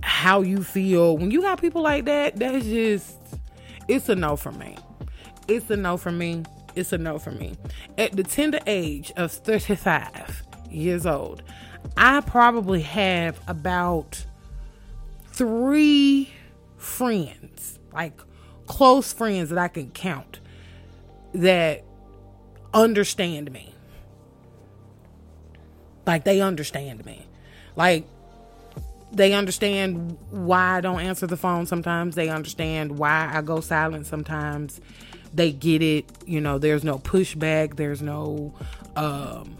how 0.03 0.41
you 0.41 0.63
feel. 0.63 1.17
When 1.17 1.31
you 1.31 1.41
got 1.41 1.59
people 1.59 1.81
like 1.81 2.05
that, 2.05 2.35
that's 2.35 2.65
just 2.65 3.15
it's 3.87 4.09
a 4.09 4.15
no 4.15 4.35
for 4.35 4.51
me. 4.51 4.75
It's 5.47 5.69
a 5.69 5.77
no 5.77 5.97
for 5.97 6.11
me. 6.11 6.43
It's 6.75 6.91
a 6.91 6.97
no 6.97 7.19
for 7.19 7.31
me. 7.31 7.55
At 7.97 8.13
the 8.13 8.23
tender 8.23 8.59
age 8.65 9.11
of 9.15 9.31
35 9.31 10.43
years 10.69 11.05
old, 11.05 11.43
I 11.95 12.21
probably 12.21 12.81
have 12.81 13.39
about 13.47 14.25
three 15.31 16.31
friends, 16.77 17.79
like 17.93 18.19
close 18.67 19.13
friends 19.13 19.49
that 19.49 19.57
I 19.57 19.67
can 19.67 19.91
count 19.91 20.39
that 21.33 21.83
understand 22.73 23.51
me. 23.51 23.73
Like 26.05 26.23
they 26.23 26.41
understand 26.41 27.05
me. 27.05 27.25
Like 27.75 28.05
they 29.11 29.33
understand 29.33 30.17
why 30.29 30.77
I 30.77 30.81
don't 30.81 30.99
answer 30.99 31.27
the 31.27 31.37
phone 31.37 31.65
sometimes. 31.65 32.15
They 32.15 32.29
understand 32.29 32.97
why 32.97 33.29
I 33.33 33.41
go 33.41 33.59
silent 33.59 34.07
sometimes. 34.07 34.81
They 35.35 35.51
get 35.51 35.81
it. 35.81 36.05
You 36.25 36.41
know, 36.41 36.57
there's 36.57 36.83
no 36.83 36.97
pushback. 36.97 37.75
There's 37.75 38.01
no 38.01 38.53
um 38.95 39.57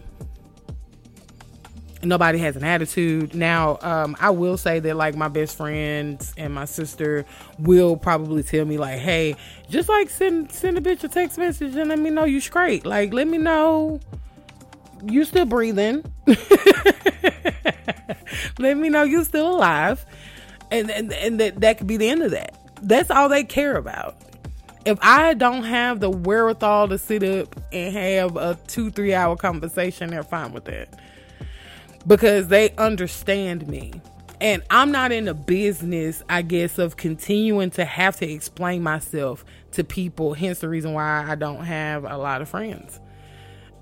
nobody 2.06 2.38
has 2.40 2.56
an 2.56 2.64
attitude. 2.64 3.36
Now, 3.36 3.78
um, 3.82 4.16
I 4.20 4.30
will 4.30 4.58
say 4.58 4.80
that 4.80 4.96
like 4.96 5.16
my 5.16 5.28
best 5.28 5.58
friends 5.58 6.34
and 6.38 6.54
my 6.54 6.66
sister 6.66 7.26
will 7.60 7.98
probably 7.98 8.44
tell 8.44 8.66
me 8.66 8.78
like, 8.78 9.00
hey, 9.00 9.36
just 9.70 9.90
like 9.90 10.10
send 10.10 10.52
send 10.52 10.78
a 10.78 10.82
bitch 10.82 11.04
a 11.04 11.08
text 11.08 11.38
message 11.38 11.76
and 11.76 11.90
let 11.90 12.00
me 12.00 12.10
know 12.10 12.24
you 12.26 12.40
straight. 12.40 12.86
Like 12.86 13.14
let 13.14 13.28
me 13.28 13.38
know 13.38 14.00
you 15.04 15.26
still 15.26 15.46
breathing. 15.46 16.04
let 18.60 18.78
me 18.78 18.90
know 18.90 19.04
you 19.04 19.24
still 19.24 19.56
alive. 19.56 20.06
And 20.72 20.90
and, 20.90 21.12
and 21.14 21.40
that, 21.40 21.62
that 21.62 21.78
could 21.78 21.88
be 21.88 21.98
the 21.98 22.10
end 22.10 22.24
of 22.24 22.32
that. 22.32 22.58
That's 22.82 23.10
all 23.10 23.30
they 23.30 23.44
care 23.44 23.78
about. 23.78 24.18
If 24.86 25.00
I 25.02 25.34
don't 25.34 25.64
have 25.64 26.00
the 26.00 26.12
wherewithal 26.12 26.90
to 26.90 26.98
sit 27.00 27.24
up 27.24 27.56
and 27.74 27.94
have 27.94 28.38
a 28.38 28.58
two, 28.68 28.92
three 28.92 29.16
hour 29.16 29.36
conversation, 29.36 30.12
they're 30.12 30.24
fine 30.24 30.54
with 30.54 30.66
that 30.66 31.00
because 32.06 32.48
they 32.48 32.70
understand 32.78 33.68
me. 33.68 33.94
And 34.42 34.62
I'm 34.70 34.92
not 34.92 35.12
in 35.12 35.26
the 35.26 35.34
business, 35.34 36.22
I 36.30 36.42
guess, 36.42 36.78
of 36.78 36.98
continuing 36.98 37.72
to 37.72 37.86
have 37.86 38.18
to 38.18 38.30
explain 38.30 38.84
myself 38.84 39.46
to 39.72 39.84
people. 39.84 40.34
Hence 40.34 40.60
the 40.60 40.70
reason 40.70 40.94
why 40.94 41.26
I 41.28 41.36
don't 41.36 41.64
have 41.64 42.04
a 42.04 42.18
lot 42.18 42.42
of 42.42 42.50
friends. 42.50 43.00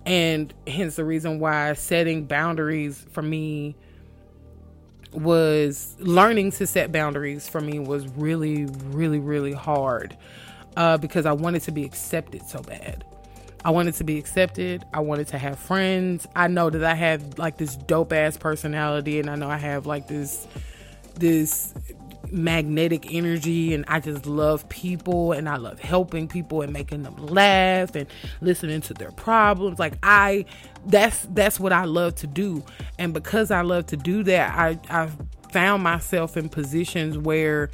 And 0.06 0.54
hence 0.68 0.96
the 0.96 1.06
reason 1.06 1.40
why 1.40 1.74
setting 1.74 2.26
boundaries 2.26 3.06
for 3.12 3.22
me 3.22 3.76
was 5.12 5.96
learning 6.00 6.52
to 6.52 6.68
set 6.68 6.92
boundaries 6.92 7.50
for 7.50 7.62
me 7.62 7.80
was 7.80 8.08
really, 8.10 8.66
really, 8.86 9.20
really 9.20 9.54
hard 9.54 10.18
uh, 10.75 10.98
because 10.98 11.25
I 11.25 11.34
wanted 11.34 11.62
to 11.63 11.72
be 11.72 11.84
accepted 11.84 12.44
so 12.44 12.62
bad. 12.62 13.03
I 13.65 13.70
wanted 13.70 13.94
to 13.96 14.03
be 14.03 14.18
accepted. 14.18 14.84
I 14.94 15.00
wanted 15.00 15.27
to 15.30 15.38
have 15.38 15.58
friends. 15.58 16.27
I 16.36 16.48
know 16.48 16.70
that 16.70 16.84
I 16.84 16.96
have 16.96 17.39
like 17.39 17.58
this 17.58 17.75
dope 17.75 18.12
ass 18.12 18.36
personality 18.36 19.20
and 19.20 19.30
I 19.30 19.36
know 19.36 19.50
I 19.50 19.58
have 19.58 19.86
like 19.86 20.08
this 20.08 20.48
this 21.15 21.74
magnetic 22.32 23.13
energy 23.13 23.74
and 23.74 23.86
I 23.88 24.00
just 24.00 24.25
love 24.25 24.68
people 24.68 25.34
and 25.34 25.48
I 25.48 25.58
love 25.58 25.80
helping 25.80 26.27
people 26.27 26.62
and 26.62 26.74
making 26.74 27.03
them 27.03 27.15
laugh 27.18 27.96
and 27.96 28.08
listening 28.42 28.82
to 28.82 28.94
their 28.94 29.12
problems. 29.12 29.80
Like 29.80 29.94
I 30.03 30.46
that's 30.86 31.25
that's 31.32 31.60
what 31.60 31.72
I 31.72 31.86
love 31.86 32.15
to 32.15 32.27
do. 32.27 32.63
And 33.00 33.13
because 33.13 33.50
I 33.50 33.62
love 33.62 33.86
to 33.88 33.98
do 33.98 34.24
that, 34.24 34.58
I 34.58 34.80
I 34.89 35.10
found 35.51 35.84
myself 35.84 36.36
in 36.36 36.50
positions 36.50 37.18
where 37.18 37.70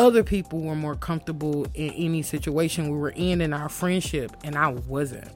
other 0.00 0.24
people 0.24 0.60
were 0.60 0.74
more 0.74 0.94
comfortable 0.94 1.66
in 1.74 1.90
any 1.90 2.22
situation 2.22 2.90
we 2.90 2.96
were 2.96 3.12
in 3.14 3.42
in 3.42 3.52
our 3.52 3.68
friendship 3.68 4.34
and 4.42 4.56
I 4.56 4.68
wasn't. 4.68 5.30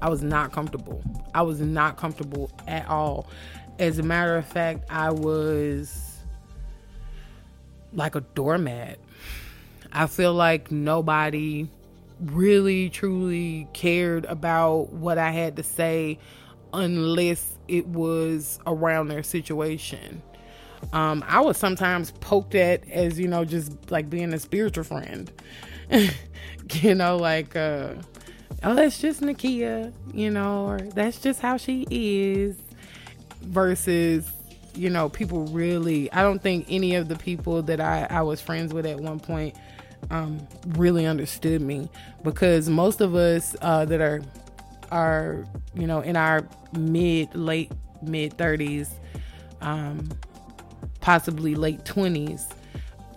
I 0.00 0.08
was 0.08 0.22
not 0.22 0.52
comfortable. 0.52 1.02
I 1.34 1.42
was 1.42 1.60
not 1.60 1.96
comfortable 1.96 2.52
at 2.68 2.88
all. 2.88 3.28
As 3.80 3.98
a 3.98 4.04
matter 4.04 4.36
of 4.36 4.46
fact, 4.46 4.84
I 4.88 5.10
was 5.10 6.20
like 7.92 8.14
a 8.14 8.20
doormat. 8.20 9.00
I 9.92 10.06
feel 10.06 10.32
like 10.32 10.70
nobody 10.70 11.68
really 12.20 12.88
truly 12.88 13.66
cared 13.72 14.26
about 14.26 14.92
what 14.92 15.18
I 15.18 15.32
had 15.32 15.56
to 15.56 15.64
say 15.64 16.20
unless 16.72 17.58
it 17.66 17.88
was 17.88 18.60
around 18.64 19.08
their 19.08 19.24
situation. 19.24 20.22
Um, 20.92 21.24
I 21.26 21.40
was 21.40 21.56
sometimes 21.56 22.10
poked 22.20 22.54
at 22.54 22.88
as, 22.90 23.18
you 23.18 23.28
know, 23.28 23.44
just 23.44 23.90
like 23.90 24.10
being 24.10 24.32
a 24.34 24.38
spiritual 24.38 24.84
friend. 24.84 25.30
you 26.72 26.94
know, 26.94 27.16
like, 27.16 27.56
uh, 27.56 27.94
oh, 28.62 28.74
that's 28.74 29.00
just 29.00 29.20
Nakia, 29.20 29.92
you 30.12 30.30
know, 30.30 30.66
or 30.66 30.78
that's 30.78 31.20
just 31.20 31.40
how 31.40 31.56
she 31.56 31.86
is. 31.90 32.56
Versus, 33.42 34.30
you 34.74 34.88
know, 34.88 35.08
people 35.08 35.46
really, 35.46 36.12
I 36.12 36.22
don't 36.22 36.40
think 36.40 36.66
any 36.68 36.94
of 36.94 37.08
the 37.08 37.16
people 37.16 37.62
that 37.62 37.80
I, 37.80 38.06
I 38.08 38.22
was 38.22 38.40
friends 38.40 38.72
with 38.72 38.86
at 38.86 39.00
one 39.00 39.18
point 39.18 39.56
um, 40.10 40.46
really 40.68 41.06
understood 41.06 41.60
me 41.60 41.88
because 42.22 42.68
most 42.68 43.00
of 43.00 43.14
us 43.14 43.56
uh, 43.62 43.84
that 43.86 44.00
are, 44.00 44.22
are, 44.90 45.44
you 45.74 45.86
know, 45.86 46.00
in 46.00 46.16
our 46.16 46.46
mid, 46.76 47.34
late, 47.34 47.72
mid 48.02 48.36
30s, 48.36 48.90
um, 49.60 50.08
possibly 51.02 51.54
late 51.54 51.84
20s 51.84 52.46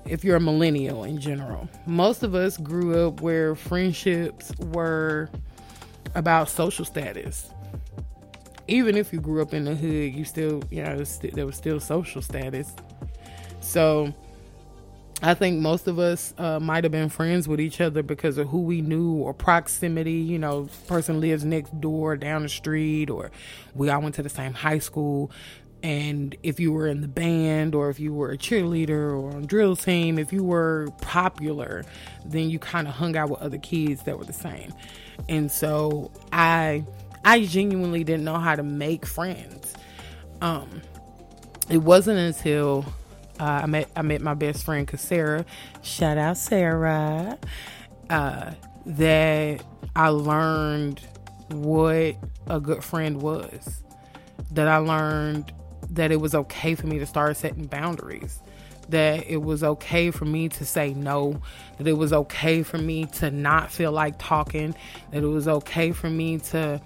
if 0.06 0.24
you're 0.24 0.36
a 0.36 0.42
millennial 0.42 1.06
in 1.06 1.20
general. 1.20 1.70
Most 1.86 2.24
of 2.24 2.36
us 2.36 2.58
grew 2.58 3.08
up 3.08 3.22
where 3.22 3.56
friendships 3.56 4.52
were 4.60 5.30
about 6.14 6.50
social 6.50 6.84
status. 6.84 7.50
Even 8.68 8.98
if 8.98 9.14
you 9.14 9.22
grew 9.22 9.42
up 9.42 9.54
in 9.54 9.66
the 9.66 9.76
hood, 9.76 10.14
you 10.14 10.26
still, 10.26 10.64
you 10.70 10.84
know, 10.84 11.04
there 11.34 11.46
was 11.46 11.56
still 11.56 11.80
social 11.80 12.22
status. 12.22 12.74
So 13.62 14.14
I 15.22 15.34
think 15.34 15.62
most 15.62 15.88
of 15.88 15.98
us 16.00 16.34
uh, 16.38 16.60
might 16.60 16.84
have 16.84 16.92
been 16.92 17.10
friends 17.10 17.48
with 17.48 17.60
each 17.60 17.80
other 17.80 18.04
because 18.04 18.38
of 18.38 18.48
who 18.50 18.62
we 18.62 18.82
knew 18.82 19.14
or 19.14 19.34
proximity. 19.34 20.14
You 20.14 20.40
know, 20.40 20.68
person 20.88 21.22
lives 21.22 21.46
next 21.46 21.80
door, 21.80 22.18
down 22.18 22.44
the 22.44 22.50
street, 22.50 23.10
or 23.10 23.32
we 23.76 23.90
all 23.90 24.02
went 24.02 24.16
to 24.16 24.24
the 24.24 24.30
same 24.30 24.54
high 24.54 24.80
school 24.80 25.32
and 25.86 26.36
if 26.42 26.60
you 26.60 26.72
were 26.72 26.88
in 26.88 27.02
the 27.02 27.08
band 27.08 27.76
or 27.76 27.90
if 27.92 28.00
you 28.00 28.12
were 28.12 28.32
a 28.32 28.38
cheerleader 28.38 28.90
or 28.90 29.36
on 29.36 29.46
drill 29.46 29.76
team 29.76 30.18
if 30.18 30.34
you 30.34 30.44
were 30.44 30.88
popular 31.02 31.86
then 32.26 32.50
you 32.50 32.58
kind 32.58 32.88
of 32.88 32.96
hung 32.96 33.16
out 33.16 33.30
with 33.30 33.40
other 33.40 33.60
kids 33.60 34.02
that 34.04 34.18
were 34.18 34.26
the 34.26 34.34
same 34.34 34.74
and 35.30 35.52
so 35.52 36.12
i 36.34 36.84
i 37.24 37.46
genuinely 37.46 38.04
didn't 38.04 38.24
know 38.26 38.38
how 38.38 38.56
to 38.56 38.64
make 38.64 39.06
friends 39.06 39.76
um 40.42 40.82
it 41.70 41.78
wasn't 41.78 42.18
until 42.18 42.84
uh, 43.40 43.62
I 43.64 43.66
met 43.66 43.90
I 43.96 44.02
met 44.02 44.22
my 44.22 44.34
best 44.34 44.64
friend 44.64 44.90
Sarah. 44.98 45.46
Shout 45.82 46.18
out 46.18 46.38
Sarah. 46.38 47.38
Uh, 48.10 48.52
that 48.86 49.64
I 49.96 50.10
learned 50.10 51.02
what 51.50 52.16
a 52.48 52.60
good 52.60 52.84
friend 52.84 53.22
was. 53.22 53.84
That 54.52 54.68
I 54.68 54.78
learned 54.78 55.52
that 55.96 56.12
it 56.12 56.18
was 56.18 56.36
okay 56.36 56.76
for 56.76 56.88
me 56.88 57.00
to 57.00 57.06
start 57.06 57.38
setting 57.38 57.66
boundaries 57.66 58.40
that 58.90 59.28
it 59.28 59.38
was 59.38 59.64
okay 59.64 60.12
for 60.12 60.26
me 60.26 60.50
to 60.50 60.66
say 60.66 60.94
no, 60.94 61.42
that 61.78 61.88
it 61.88 61.94
was 61.94 62.14
okay 62.14 62.64
for 62.64 62.78
me 62.78 63.06
to 63.06 63.32
not 63.32 63.72
feel 63.72 63.92
like 63.92 64.16
talking, 64.20 64.76
that 65.12 65.24
it 65.24 65.28
was 65.28 65.48
okay 65.48 65.92
for 65.92 66.10
me 66.10 66.38
to 66.38 66.82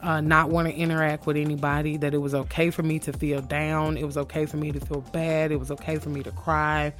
uh, 0.00 0.20
not 0.20 0.50
want 0.50 0.68
to 0.68 0.74
interact 0.74 1.26
with 1.26 1.36
anybody, 1.36 1.96
that 1.96 2.14
it 2.14 2.18
was 2.18 2.34
okay 2.34 2.70
for 2.70 2.82
me 2.82 2.98
to 2.98 3.12
feel 3.12 3.40
down, 3.40 3.96
it 3.96 4.04
was 4.04 4.16
okay 4.16 4.46
for 4.46 4.56
me 4.56 4.72
to 4.72 4.80
feel 4.80 5.00
bad, 5.12 5.52
it 5.52 5.56
was 5.56 5.70
okay 5.70 5.98
for 5.98 6.08
me 6.08 6.22
to 6.22 6.32
cry. 6.32 6.92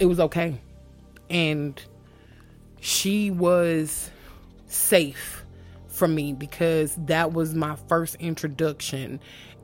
It 0.00 0.06
was 0.06 0.20
okay. 0.20 0.60
And 1.28 1.80
she 2.80 3.30
was 3.30 4.10
safe 4.66 5.44
for 5.88 6.06
me 6.06 6.32
because 6.32 6.94
that 6.96 7.32
was 7.32 7.54
my 7.54 7.74
first 7.88 8.14
introduction 8.16 9.18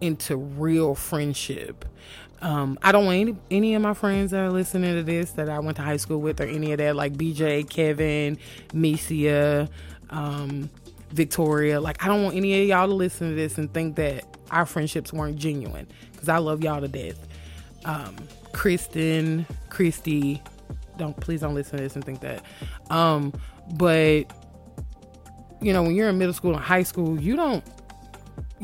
into 0.04 0.36
real 0.36 0.94
friendship. 0.94 1.84
Um, 2.42 2.78
I 2.82 2.92
don't 2.92 3.06
want 3.06 3.18
any 3.18 3.36
any 3.50 3.74
of 3.74 3.82
my 3.82 3.94
friends 3.94 4.32
that 4.32 4.40
are 4.40 4.50
listening 4.50 4.94
to 4.96 5.02
this 5.02 5.32
that 5.32 5.48
I 5.48 5.58
went 5.60 5.76
to 5.78 5.82
high 5.82 5.96
school 5.96 6.20
with 6.20 6.40
or 6.40 6.44
any 6.44 6.72
of 6.72 6.78
that, 6.78 6.94
like 6.94 7.14
BJ, 7.14 7.68
Kevin, 7.68 8.38
Misia, 8.72 9.68
um, 10.10 10.68
Victoria. 11.10 11.80
Like 11.80 12.04
I 12.04 12.08
don't 12.08 12.22
want 12.22 12.36
any 12.36 12.60
of 12.62 12.68
y'all 12.68 12.86
to 12.86 12.94
listen 12.94 13.30
to 13.30 13.34
this 13.34 13.56
and 13.56 13.72
think 13.72 13.96
that 13.96 14.24
our 14.50 14.66
friendships 14.66 15.12
weren't 15.12 15.36
genuine 15.36 15.86
because 16.12 16.28
I 16.28 16.38
love 16.38 16.62
y'all 16.62 16.82
to 16.82 16.88
death. 16.88 17.26
Um, 17.86 18.16
Kristen, 18.52 19.46
Christy, 19.70 20.42
don't 20.98 21.18
please 21.18 21.40
don't 21.40 21.54
listen 21.54 21.78
to 21.78 21.82
this 21.82 21.94
and 21.94 22.04
think 22.04 22.20
that. 22.20 22.44
Um, 22.90 23.32
but 23.74 24.24
you 25.62 25.72
know, 25.72 25.82
when 25.82 25.94
you're 25.94 26.10
in 26.10 26.18
middle 26.18 26.34
school 26.34 26.52
and 26.54 26.62
high 26.62 26.82
school, 26.82 27.18
you 27.18 27.36
don't 27.36 27.64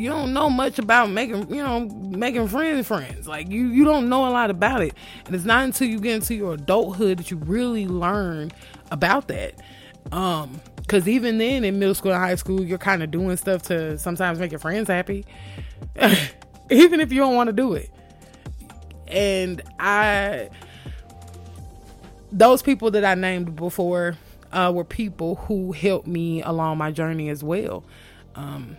you 0.00 0.09
don't 0.09 0.33
know 0.33 0.49
much 0.49 0.78
about 0.78 1.11
making 1.11 1.52
you 1.54 1.62
know 1.62 1.80
making 1.80 2.49
friends 2.49 2.87
friends. 2.87 3.28
Like 3.28 3.50
you 3.50 3.66
you 3.66 3.85
don't 3.85 4.09
know 4.09 4.26
a 4.26 4.30
lot 4.30 4.50
about 4.50 4.83
it. 4.83 4.95
And 5.26 5.35
it's 5.35 5.45
not 5.45 5.64
until 5.64 5.88
you 5.88 6.00
get 6.00 6.14
into 6.16 6.35
your 6.35 6.54
adulthood 6.54 7.19
that 7.19 7.30
you 7.30 7.37
really 7.37 7.87
learn 7.87 8.50
about 8.90 9.28
that. 9.28 9.54
Um 10.11 10.61
because 10.78 11.07
even 11.07 11.38
then 11.38 11.64
in 11.64 11.78
middle 11.78 11.95
school 11.95 12.12
and 12.12 12.21
high 12.21 12.35
school 12.35 12.62
you're 12.64 12.78
kind 12.78 13.02
of 13.02 13.11
doing 13.11 13.37
stuff 13.37 13.62
to 13.62 13.99
sometimes 13.99 14.38
make 14.38 14.50
your 14.50 14.59
friends 14.59 14.88
happy. 14.88 15.26
Even 16.71 17.00
if 17.00 17.12
you 17.12 17.21
don't 17.21 17.35
want 17.35 17.49
to 17.49 17.52
do 17.52 17.75
it. 17.75 17.90
And 19.07 19.62
i 19.78 20.49
those 22.33 22.62
people 22.62 22.92
that 22.92 23.04
i 23.04 23.14
named 23.14 23.57
before 23.57 24.16
uh, 24.52 24.71
were 24.73 24.85
people 24.85 25.35
who 25.35 25.73
helped 25.73 26.07
me 26.07 26.42
along 26.42 26.78
my 26.78 26.90
journey 26.90 27.28
as 27.28 27.45
well. 27.45 27.85
Um 28.35 28.76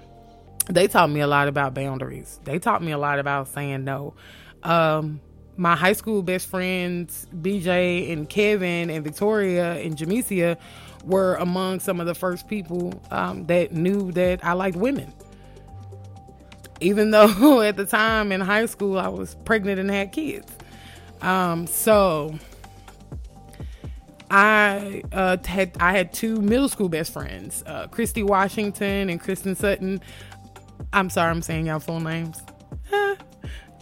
they 0.66 0.88
taught 0.88 1.10
me 1.10 1.22
a 1.22 1.28
lot 1.28 1.48
about 1.48 1.74
boundaries. 1.74 2.40
They 2.44 2.60
taught 2.60 2.82
me 2.82 2.92
a 2.92 2.98
lot 2.98 3.20
about 3.20 3.48
saying 3.48 3.84
no. 3.84 4.14
Um, 4.64 5.22
my 5.58 5.76
high 5.76 5.94
school 5.94 6.24
best 6.24 6.48
friends, 6.48 7.28
BJ 7.42 8.12
and 8.12 8.30
Kevin 8.30 8.90
and 8.90 9.04
Victoria 9.04 9.74
and 9.76 9.96
Jamesia, 9.96 10.58
were 11.06 11.36
among 11.36 11.80
some 11.80 12.00
of 12.00 12.08
the 12.08 12.16
first 12.16 12.48
people 12.48 13.02
um, 13.12 13.46
that 13.48 13.72
knew 13.72 14.12
that 14.14 14.44
I 14.46 14.54
liked 14.54 14.78
women. 14.78 15.14
Even 16.80 17.12
though 17.12 17.62
at 17.62 17.78
the 17.78 17.86
time 17.86 18.32
in 18.32 18.42
high 18.42 18.66
school 18.66 18.98
I 18.98 19.08
was 19.08 19.36
pregnant 19.46 19.80
and 19.80 19.90
had 19.90 20.12
kids. 20.12 20.52
Um, 21.22 21.68
so 21.68 22.34
I 24.32 25.04
uh, 25.12 25.38
had 25.46 25.76
I 25.80 25.92
had 25.92 26.14
two 26.14 26.42
middle 26.42 26.70
school 26.70 26.90
best 26.90 27.12
friends, 27.12 27.64
uh, 27.68 27.88
Christy 27.88 28.24
Washington 28.24 29.10
and 29.10 29.20
Kristen 29.20 29.56
Sutton. 29.56 30.02
I'm 30.94 31.10
sorry, 31.10 31.32
I'm 31.32 31.42
saying 31.42 31.68
y'all 31.68 31.80
full 31.80 32.00
names. 32.00 32.42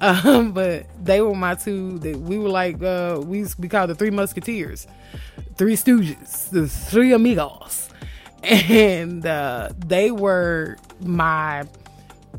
um, 0.02 0.52
but 0.52 0.88
they 1.04 1.22
were 1.22 1.36
my 1.36 1.56
two. 1.56 2.00
That 2.00 2.20
we 2.20 2.38
were 2.38 2.50
like 2.50 2.82
uh, 2.82 3.22
we 3.24 3.46
be 3.60 3.68
called 3.68 3.90
the 3.90 3.96
Three 3.96 4.12
Musketeers, 4.12 4.88
Three 5.58 5.76
Stooges, 5.76 6.50
the 6.50 6.68
Three 6.68 7.14
Amigos, 7.14 7.90
and 8.44 9.26
uh, 9.26 9.70
they 9.78 10.12
were 10.12 10.78
my 11.02 11.66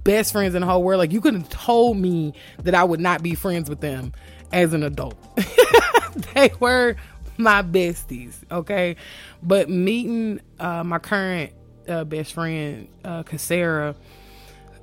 best 0.05 0.33
friends 0.33 0.55
in 0.55 0.61
the 0.61 0.67
whole 0.67 0.83
world. 0.83 0.99
Like 0.99 1.13
you 1.13 1.21
couldn't 1.21 1.41
have 1.43 1.51
told 1.51 1.97
me 1.97 2.35
that 2.63 2.75
I 2.75 2.85
would 2.85 3.01
not 3.01 3.23
be 3.23 3.35
friends 3.35 3.69
with 3.69 3.81
them 3.81 4.13
as 4.53 4.73
an 4.73 4.83
adult. 4.83 5.17
they 6.35 6.51
were 6.59 6.97
my 7.37 7.63
besties, 7.63 8.37
okay. 8.51 8.97
But 9.43 9.69
meeting 9.69 10.41
uh, 10.59 10.85
my 10.85 10.99
current 10.99 11.53
uh, 11.89 12.05
best 12.05 12.33
friend, 12.33 12.89
uh, 13.05 13.23
Casera 13.23 13.97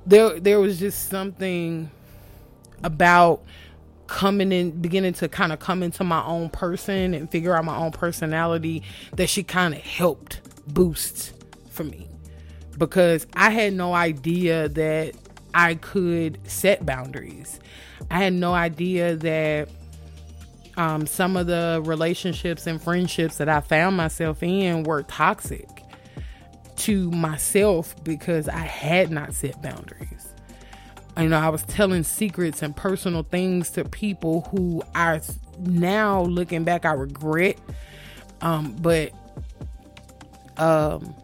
there 0.08 0.40
there 0.40 0.58
was 0.58 0.78
just 0.78 1.08
something 1.10 1.90
about 2.82 3.42
coming 4.06 4.52
in 4.52 4.70
beginning 4.70 5.12
to 5.12 5.28
kind 5.28 5.52
of 5.52 5.58
come 5.60 5.82
into 5.82 6.02
my 6.02 6.24
own 6.24 6.48
person 6.48 7.12
and 7.12 7.30
figure 7.30 7.54
out 7.54 7.64
my 7.64 7.76
own 7.76 7.92
personality 7.92 8.82
that 9.14 9.28
she 9.28 9.42
kind 9.42 9.74
of 9.74 9.80
helped 9.80 10.40
boost 10.66 11.34
for 11.68 11.84
me 11.84 12.08
because 12.78 13.26
I 13.34 13.50
had 13.50 13.74
no 13.74 13.92
idea 13.92 14.68
that 14.70 15.14
I 15.52 15.74
could 15.74 16.38
set 16.48 16.86
boundaries. 16.86 17.60
I 18.10 18.18
had 18.18 18.32
no 18.32 18.54
idea 18.54 19.16
that 19.16 19.68
um, 20.76 21.06
some 21.06 21.36
of 21.36 21.46
the 21.46 21.82
relationships 21.84 22.66
and 22.66 22.80
friendships 22.80 23.36
that 23.38 23.48
I 23.48 23.60
found 23.60 23.96
myself 23.96 24.42
in 24.42 24.84
were 24.84 25.02
toxic 25.02 25.77
to 26.78 27.10
myself 27.10 27.94
because 28.04 28.48
I 28.48 28.58
had 28.58 29.10
not 29.10 29.34
set 29.34 29.60
boundaries. 29.62 30.32
You 31.16 31.28
know, 31.28 31.38
I 31.38 31.48
was 31.48 31.64
telling 31.64 32.04
secrets 32.04 32.62
and 32.62 32.76
personal 32.76 33.24
things 33.24 33.70
to 33.70 33.84
people 33.84 34.42
who 34.52 34.82
are 34.94 35.20
now 35.58 36.22
looking 36.22 36.62
back 36.62 36.84
I 36.84 36.92
regret. 36.92 37.58
Um, 38.40 38.76
but 38.80 39.12
um, 40.58 41.14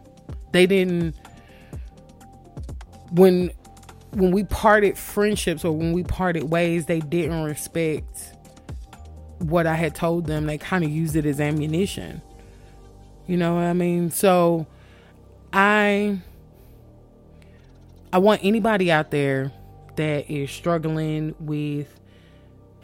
they 0.51 0.67
didn't 0.67 1.15
when 3.13 3.53
when 4.11 4.31
we 4.33 4.45
parted 4.45 4.97
friendships 4.99 5.65
or 5.65 5.77
when 5.77 5.93
we 5.93 6.03
parted 6.03 6.45
ways, 6.45 6.87
they 6.87 7.01
didn't 7.01 7.43
respect 7.43 8.35
what 9.39 9.67
I 9.67 9.75
had 9.75 9.95
told 9.95 10.27
them. 10.27 10.47
They 10.47 10.59
kind 10.59 10.85
of 10.85 10.91
used 10.91 11.17
it 11.17 11.27
as 11.27 11.41
ammunition. 11.41 12.23
You 13.27 13.37
know 13.37 13.55
what 13.55 13.65
I 13.65 13.73
mean? 13.73 14.11
So 14.11 14.67
I 15.57 16.19
I 18.13 18.19
want 18.19 18.41
anybody 18.43 18.91
out 18.91 19.13
there 19.13 19.53
that 19.95 20.29
is 20.29 20.51
struggling 20.51 21.37
with 21.39 22.01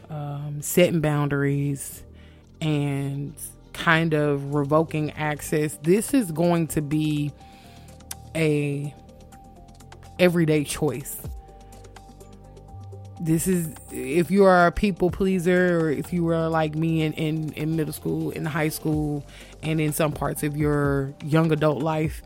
um, 0.09 0.61
setting 0.61 1.01
boundaries 1.01 2.03
and 2.61 3.35
kind 3.73 4.13
of 4.13 4.53
revoking 4.53 5.11
access. 5.11 5.77
This 5.83 6.13
is 6.13 6.31
going 6.31 6.67
to 6.67 6.81
be 6.81 7.33
a 8.35 8.93
everyday 10.17 10.63
choice. 10.63 11.21
This 13.19 13.47
is 13.47 13.75
if 13.91 14.31
you 14.31 14.45
are 14.45 14.67
a 14.67 14.71
people 14.71 15.11
pleaser 15.11 15.77
or 15.77 15.91
if 15.91 16.13
you 16.13 16.23
were 16.23 16.47
like 16.47 16.75
me 16.75 17.01
in, 17.01 17.11
in, 17.13 17.53
in 17.53 17.75
middle 17.75 17.93
school, 17.93 18.31
in 18.31 18.45
high 18.45 18.69
school, 18.69 19.25
and 19.61 19.81
in 19.81 19.91
some 19.91 20.13
parts 20.13 20.41
of 20.41 20.55
your 20.55 21.13
young 21.21 21.51
adult 21.51 21.83
life, 21.83 22.21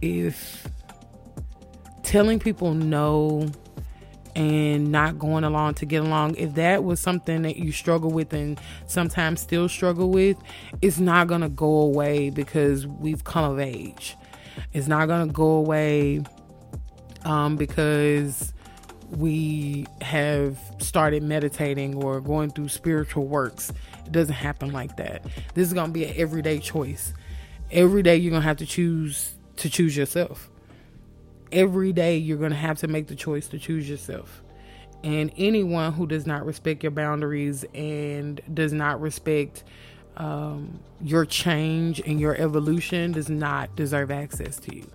if 0.00 0.66
telling 2.02 2.38
people 2.38 2.74
no 2.74 3.48
and 4.34 4.92
not 4.92 5.18
going 5.18 5.44
along 5.44 5.74
to 5.74 5.86
get 5.86 6.02
along, 6.02 6.36
if 6.36 6.54
that 6.54 6.84
was 6.84 7.00
something 7.00 7.42
that 7.42 7.56
you 7.56 7.72
struggle 7.72 8.10
with 8.10 8.32
and 8.32 8.60
sometimes 8.86 9.40
still 9.40 9.68
struggle 9.68 10.10
with, 10.10 10.36
it's 10.80 10.98
not 10.98 11.26
going 11.26 11.40
to 11.40 11.48
go 11.48 11.80
away 11.80 12.30
because 12.30 12.86
we've 12.86 13.24
come 13.24 13.50
of 13.50 13.58
age. 13.58 14.16
It's 14.72 14.86
not 14.86 15.06
going 15.06 15.26
to 15.26 15.32
go 15.32 15.50
away 15.50 16.22
um, 17.24 17.56
because 17.56 18.54
we 19.10 19.86
have 20.00 20.58
started 20.78 21.22
meditating 21.22 21.94
or 21.96 22.20
going 22.20 22.50
through 22.50 22.68
spiritual 22.68 23.26
works. 23.26 23.72
It 24.06 24.12
doesn't 24.12 24.34
happen 24.34 24.72
like 24.72 24.96
that. 24.98 25.24
This 25.54 25.66
is 25.66 25.74
going 25.74 25.88
to 25.88 25.92
be 25.92 26.04
an 26.04 26.14
everyday 26.16 26.58
choice. 26.58 27.12
Every 27.70 28.02
day 28.02 28.16
you're 28.16 28.30
going 28.30 28.42
to 28.42 28.48
have 28.48 28.58
to 28.58 28.66
choose 28.66 29.34
to 29.58 29.70
choose 29.70 29.96
yourself. 29.96 30.50
Every 31.52 31.92
day 31.92 32.16
you're 32.16 32.38
going 32.38 32.50
to 32.50 32.56
have 32.56 32.78
to 32.78 32.88
make 32.88 33.06
the 33.06 33.14
choice 33.14 33.48
to 33.48 33.58
choose 33.58 33.88
yourself. 33.88 34.42
And 35.04 35.32
anyone 35.36 35.92
who 35.92 36.06
does 36.06 36.26
not 36.26 36.44
respect 36.44 36.82
your 36.82 36.90
boundaries 36.90 37.64
and 37.72 38.40
does 38.52 38.72
not 38.72 39.00
respect 39.00 39.62
um, 40.16 40.80
your 41.00 41.24
change 41.24 42.00
and 42.04 42.20
your 42.20 42.34
evolution 42.34 43.12
does 43.12 43.30
not 43.30 43.74
deserve 43.76 44.10
access 44.10 44.58
to 44.60 44.74
you. 44.74 44.90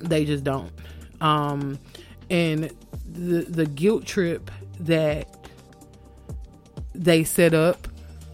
They 0.00 0.24
just 0.24 0.44
don't. 0.44 0.70
Um, 1.20 1.78
and 2.30 2.70
the 3.10 3.42
the 3.42 3.66
guilt 3.66 4.04
trip 4.04 4.50
that 4.80 5.48
they 6.94 7.24
set 7.24 7.54
up 7.54 7.88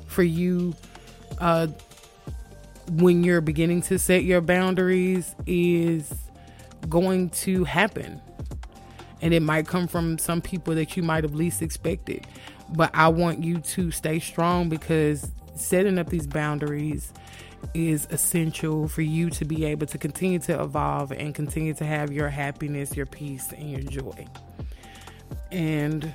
for 0.07 0.23
you 0.23 0.75
uh, 1.39 1.69
when 2.91 3.25
you're 3.25 3.41
beginning 3.41 3.83
to 3.83 3.99
set 3.99 4.25
your 4.25 4.41
boundaries 4.41 5.35
is 5.47 6.13
going 6.89 7.31
to 7.31 7.65
happen. 7.65 8.21
And 9.21 9.33
it 9.33 9.41
might 9.41 9.67
come 9.67 9.87
from 9.87 10.19
some 10.19 10.41
people 10.41 10.75
that 10.75 10.97
you 10.97 11.03
might 11.03 11.25
have 11.25 11.35
least 11.35 11.63
expected. 11.63 12.27
But 12.75 12.91
I 12.95 13.09
want 13.09 13.45
you 13.45 13.59
to 13.59 13.91
stay 13.91 14.19
strong 14.19 14.69
because 14.69 15.31
setting 15.55 15.99
up 15.99 16.09
these 16.09 16.27
boundaries 16.27 17.13
is 17.75 18.09
essential 18.11 18.89
for 18.89 19.03
you 19.03 19.31
to 19.31 19.45
be 19.45 19.65
able 19.65 19.87
to 19.87 19.99
continue 19.99 20.41
to 20.41 20.61
evolve 20.61 21.13
and 21.13 21.35
continue 21.35 21.75
to 21.75 21.85
have 21.85 22.13
your 22.13 22.29
happiness, 22.29 22.97
your 22.97 23.07
peace, 23.07 23.53
and 23.53 23.71
your 23.71 23.81
joy. 23.81 24.27
And 25.53 26.13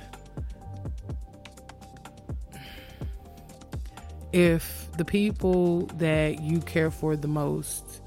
if 4.32 4.88
the 4.96 5.04
people 5.04 5.86
that 5.98 6.40
you 6.40 6.60
care 6.60 6.90
for 6.90 7.16
the 7.16 7.28
most 7.28 8.02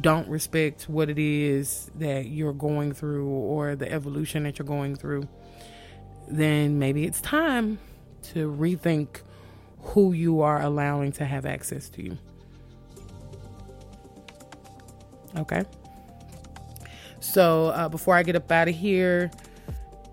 don't 0.00 0.28
respect 0.28 0.88
what 0.88 1.08
it 1.08 1.18
is 1.18 1.90
that 1.96 2.26
you're 2.26 2.52
going 2.52 2.92
through 2.92 3.28
or 3.28 3.74
the 3.74 3.90
evolution 3.90 4.42
that 4.44 4.58
you're 4.58 4.66
going 4.66 4.94
through, 4.94 5.26
then 6.28 6.78
maybe 6.78 7.04
it's 7.04 7.20
time 7.20 7.78
to 8.22 8.50
rethink 8.52 9.20
who 9.80 10.12
you 10.12 10.40
are 10.40 10.60
allowing 10.60 11.12
to 11.12 11.24
have 11.24 11.46
access 11.46 11.88
to 11.88 12.02
you. 12.02 12.18
Okay. 15.38 15.64
So 17.20 17.66
uh, 17.66 17.88
before 17.88 18.14
I 18.14 18.22
get 18.22 18.36
up 18.36 18.50
out 18.50 18.68
of 18.68 18.74
here, 18.74 19.30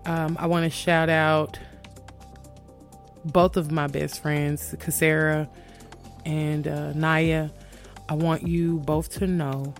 um, 0.06 0.36
I 0.38 0.46
want 0.46 0.64
to 0.64 0.70
shout 0.70 1.08
out 1.08 1.58
both 3.24 3.56
of 3.56 3.70
my 3.70 3.86
best 3.86 4.20
friends, 4.20 4.74
Kasera 4.78 5.48
and 6.24 6.66
uh, 6.68 6.92
Naya. 6.92 7.50
I 8.08 8.14
want 8.14 8.42
you 8.42 8.78
both 8.80 9.10
to 9.18 9.26
know 9.26 9.74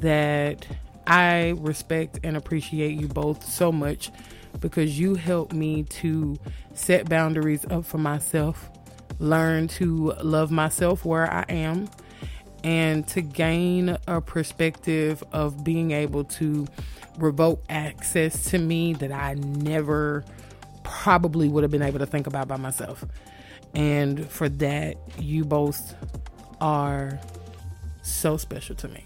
that 0.00 0.66
I 1.06 1.54
respect 1.58 2.20
and 2.22 2.36
appreciate 2.36 2.98
you 3.00 3.08
both 3.08 3.44
so 3.44 3.72
much 3.72 4.10
because 4.60 4.98
you 4.98 5.14
helped 5.14 5.52
me 5.52 5.84
to 5.84 6.38
set 6.74 7.08
boundaries 7.08 7.64
up 7.70 7.84
for 7.84 7.98
myself, 7.98 8.70
learn 9.18 9.68
to 9.68 10.12
love 10.22 10.50
myself 10.50 11.04
where 11.04 11.30
I 11.30 11.44
am, 11.48 11.88
and 12.64 13.06
to 13.08 13.20
gain 13.20 13.96
a 14.06 14.20
perspective 14.20 15.22
of 15.32 15.62
being 15.62 15.92
able 15.92 16.24
to 16.24 16.66
revoke 17.18 17.62
access 17.68 18.50
to 18.50 18.58
me 18.58 18.92
that 18.94 19.12
I 19.12 19.34
never 19.34 20.24
probably 21.06 21.48
would 21.48 21.62
have 21.62 21.70
been 21.70 21.82
able 21.82 22.00
to 22.00 22.06
think 22.06 22.26
about 22.26 22.48
by 22.48 22.56
myself. 22.56 23.04
And 23.76 24.28
for 24.28 24.48
that, 24.48 24.96
you 25.20 25.44
both 25.44 25.94
are 26.60 27.20
so 28.02 28.36
special 28.36 28.74
to 28.74 28.88
me. 28.88 29.04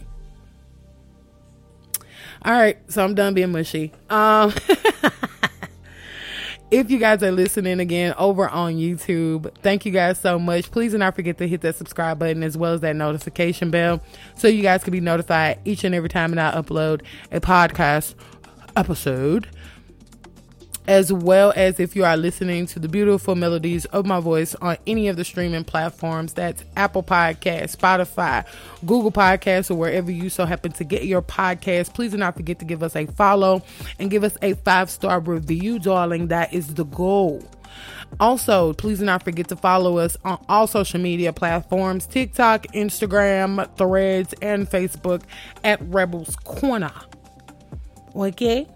All 2.43 2.55
right, 2.55 2.79
so 2.91 3.05
I'm 3.05 3.15
done 3.15 3.35
being 3.35 3.53
mushy. 3.53 3.93
Um 4.09 4.55
if 6.71 6.91
you 6.91 6.97
guys 6.97 7.23
are 7.23 7.33
listening 7.33 7.81
again 7.81 8.15
over 8.17 8.49
on 8.49 8.77
YouTube, 8.77 9.55
thank 9.57 9.85
you 9.85 9.93
guys 9.93 10.19
so 10.19 10.39
much. 10.39 10.71
Please 10.71 10.93
do 10.93 10.99
not 10.99 11.15
forget 11.15 11.37
to 11.37 11.47
hit 11.47 11.61
that 11.61 11.77
subscribe 11.77 12.19
button 12.19 12.43
as 12.43 12.57
well 12.57 12.73
as 12.73 12.81
that 12.81 12.97
notification 12.97 13.71
bell 13.71 14.03
so 14.37 14.49
you 14.49 14.63
guys 14.63 14.83
can 14.83 14.93
be 14.93 15.01
notified 15.01 15.59
each 15.67 15.85
and 15.85 15.95
every 15.95 16.09
time 16.09 16.31
that 16.31 16.55
I 16.55 16.63
upload 16.63 17.03
a 17.31 17.43
podcast 17.43 18.15
episode 18.75 19.49
as 20.91 21.13
well 21.13 21.53
as 21.55 21.79
if 21.79 21.95
you 21.95 22.05
are 22.05 22.17
listening 22.17 22.67
to 22.67 22.81
the 22.81 22.89
beautiful 22.89 23.37
melodies 23.37 23.85
of 23.87 24.05
my 24.05 24.19
voice 24.19 24.57
on 24.57 24.77
any 24.89 25.07
of 25.07 25.17
the 25.17 25.25
streaming 25.25 25.63
platforms 25.63 26.33
that's 26.33 26.65
Apple 26.77 27.05
Podcast, 27.05 27.77
Spotify, 27.77 28.45
Google 28.85 29.13
Podcasts, 29.13 29.71
or 29.71 29.77
wherever 29.77 30.11
you 30.11 30.29
so 30.29 30.45
happen 30.45 30.73
to 30.73 30.83
get 30.83 31.05
your 31.05 31.23
podcast. 31.23 31.95
Please 31.95 32.11
do 32.11 32.17
not 32.17 32.35
forget 32.35 32.59
to 32.59 32.65
give 32.65 32.83
us 32.83 32.97
a 32.97 33.07
follow 33.07 33.63
and 34.01 34.11
give 34.11 34.25
us 34.25 34.37
a 34.43 34.55
five 34.55 34.91
star 34.91 35.21
review, 35.21 35.79
darling. 35.79 36.27
That 36.27 36.53
is 36.53 36.75
the 36.75 36.85
goal. 36.85 37.41
Also, 38.19 38.73
please 38.73 38.99
do 38.99 39.05
not 39.05 39.23
forget 39.23 39.47
to 39.47 39.55
follow 39.55 39.99
us 39.99 40.17
on 40.25 40.45
all 40.49 40.67
social 40.67 40.99
media 40.99 41.33
platforms 41.33 42.05
TikTok, 42.05 42.67
Instagram, 42.75 43.65
Threads, 43.77 44.35
and 44.43 44.69
Facebook 44.69 45.23
at 45.63 45.81
Rebels 45.83 46.35
Corner. 46.35 46.91
Okay? 48.17 48.67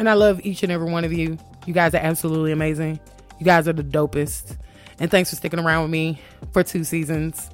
And 0.00 0.08
I 0.08 0.14
love 0.14 0.40
each 0.46 0.62
and 0.62 0.72
every 0.72 0.90
one 0.90 1.04
of 1.04 1.12
you. 1.12 1.36
You 1.66 1.74
guys 1.74 1.94
are 1.94 1.98
absolutely 1.98 2.52
amazing. 2.52 2.98
You 3.38 3.44
guys 3.44 3.68
are 3.68 3.74
the 3.74 3.84
dopest. 3.84 4.56
And 4.98 5.10
thanks 5.10 5.28
for 5.28 5.36
sticking 5.36 5.60
around 5.60 5.82
with 5.82 5.90
me 5.90 6.18
for 6.54 6.62
two 6.62 6.84
seasons. 6.84 7.50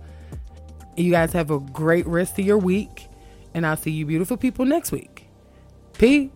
You 0.97 1.11
guys 1.11 1.33
have 1.33 1.51
a 1.51 1.59
great 1.59 2.07
rest 2.07 2.39
of 2.39 2.47
your 2.47 2.59
week. 2.59 3.09
And 3.53 3.67
I'll 3.67 3.77
see 3.77 3.91
you 3.91 4.07
beautiful 4.07 4.37
people 4.37 4.65
next 4.65 4.93
week. 4.93 5.27
Peace. 5.95 6.31